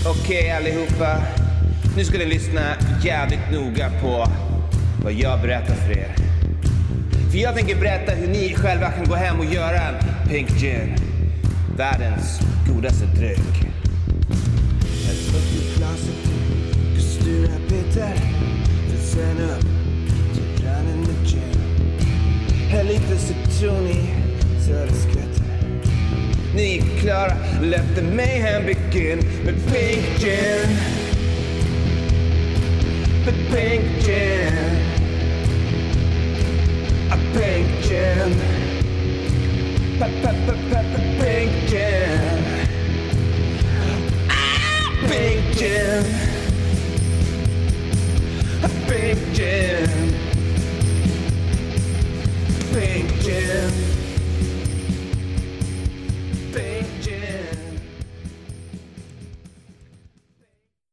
[0.06, 1.22] Okej, allihopa.
[1.98, 2.62] Nu ska ni lyssna
[3.04, 4.28] jävligt noga på
[5.04, 6.16] vad jag berättar för er.
[7.32, 10.96] För jag tänker berätta hur ni själva kan gå hem och göra en Pink Gin.
[11.78, 13.78] Världens godaste dryck.
[17.90, 18.14] Kustura Peter.
[18.98, 19.66] Sen upp
[20.34, 21.42] till grannen med gin.
[22.70, 24.10] Häll lite citron i
[24.66, 25.44] så det skvätter.
[26.56, 31.00] Ni är klara, let the mayhem begin med Pink Gin
[33.26, 34.54] the pink gin.
[37.12, 38.34] A pink gin.
[40.00, 40.20] Pink
[40.62, 40.90] gin.
[41.20, 42.20] Pink gin.
[44.30, 46.28] A pink gin.
[48.90, 49.36] Pink
[53.22, 53.99] gin.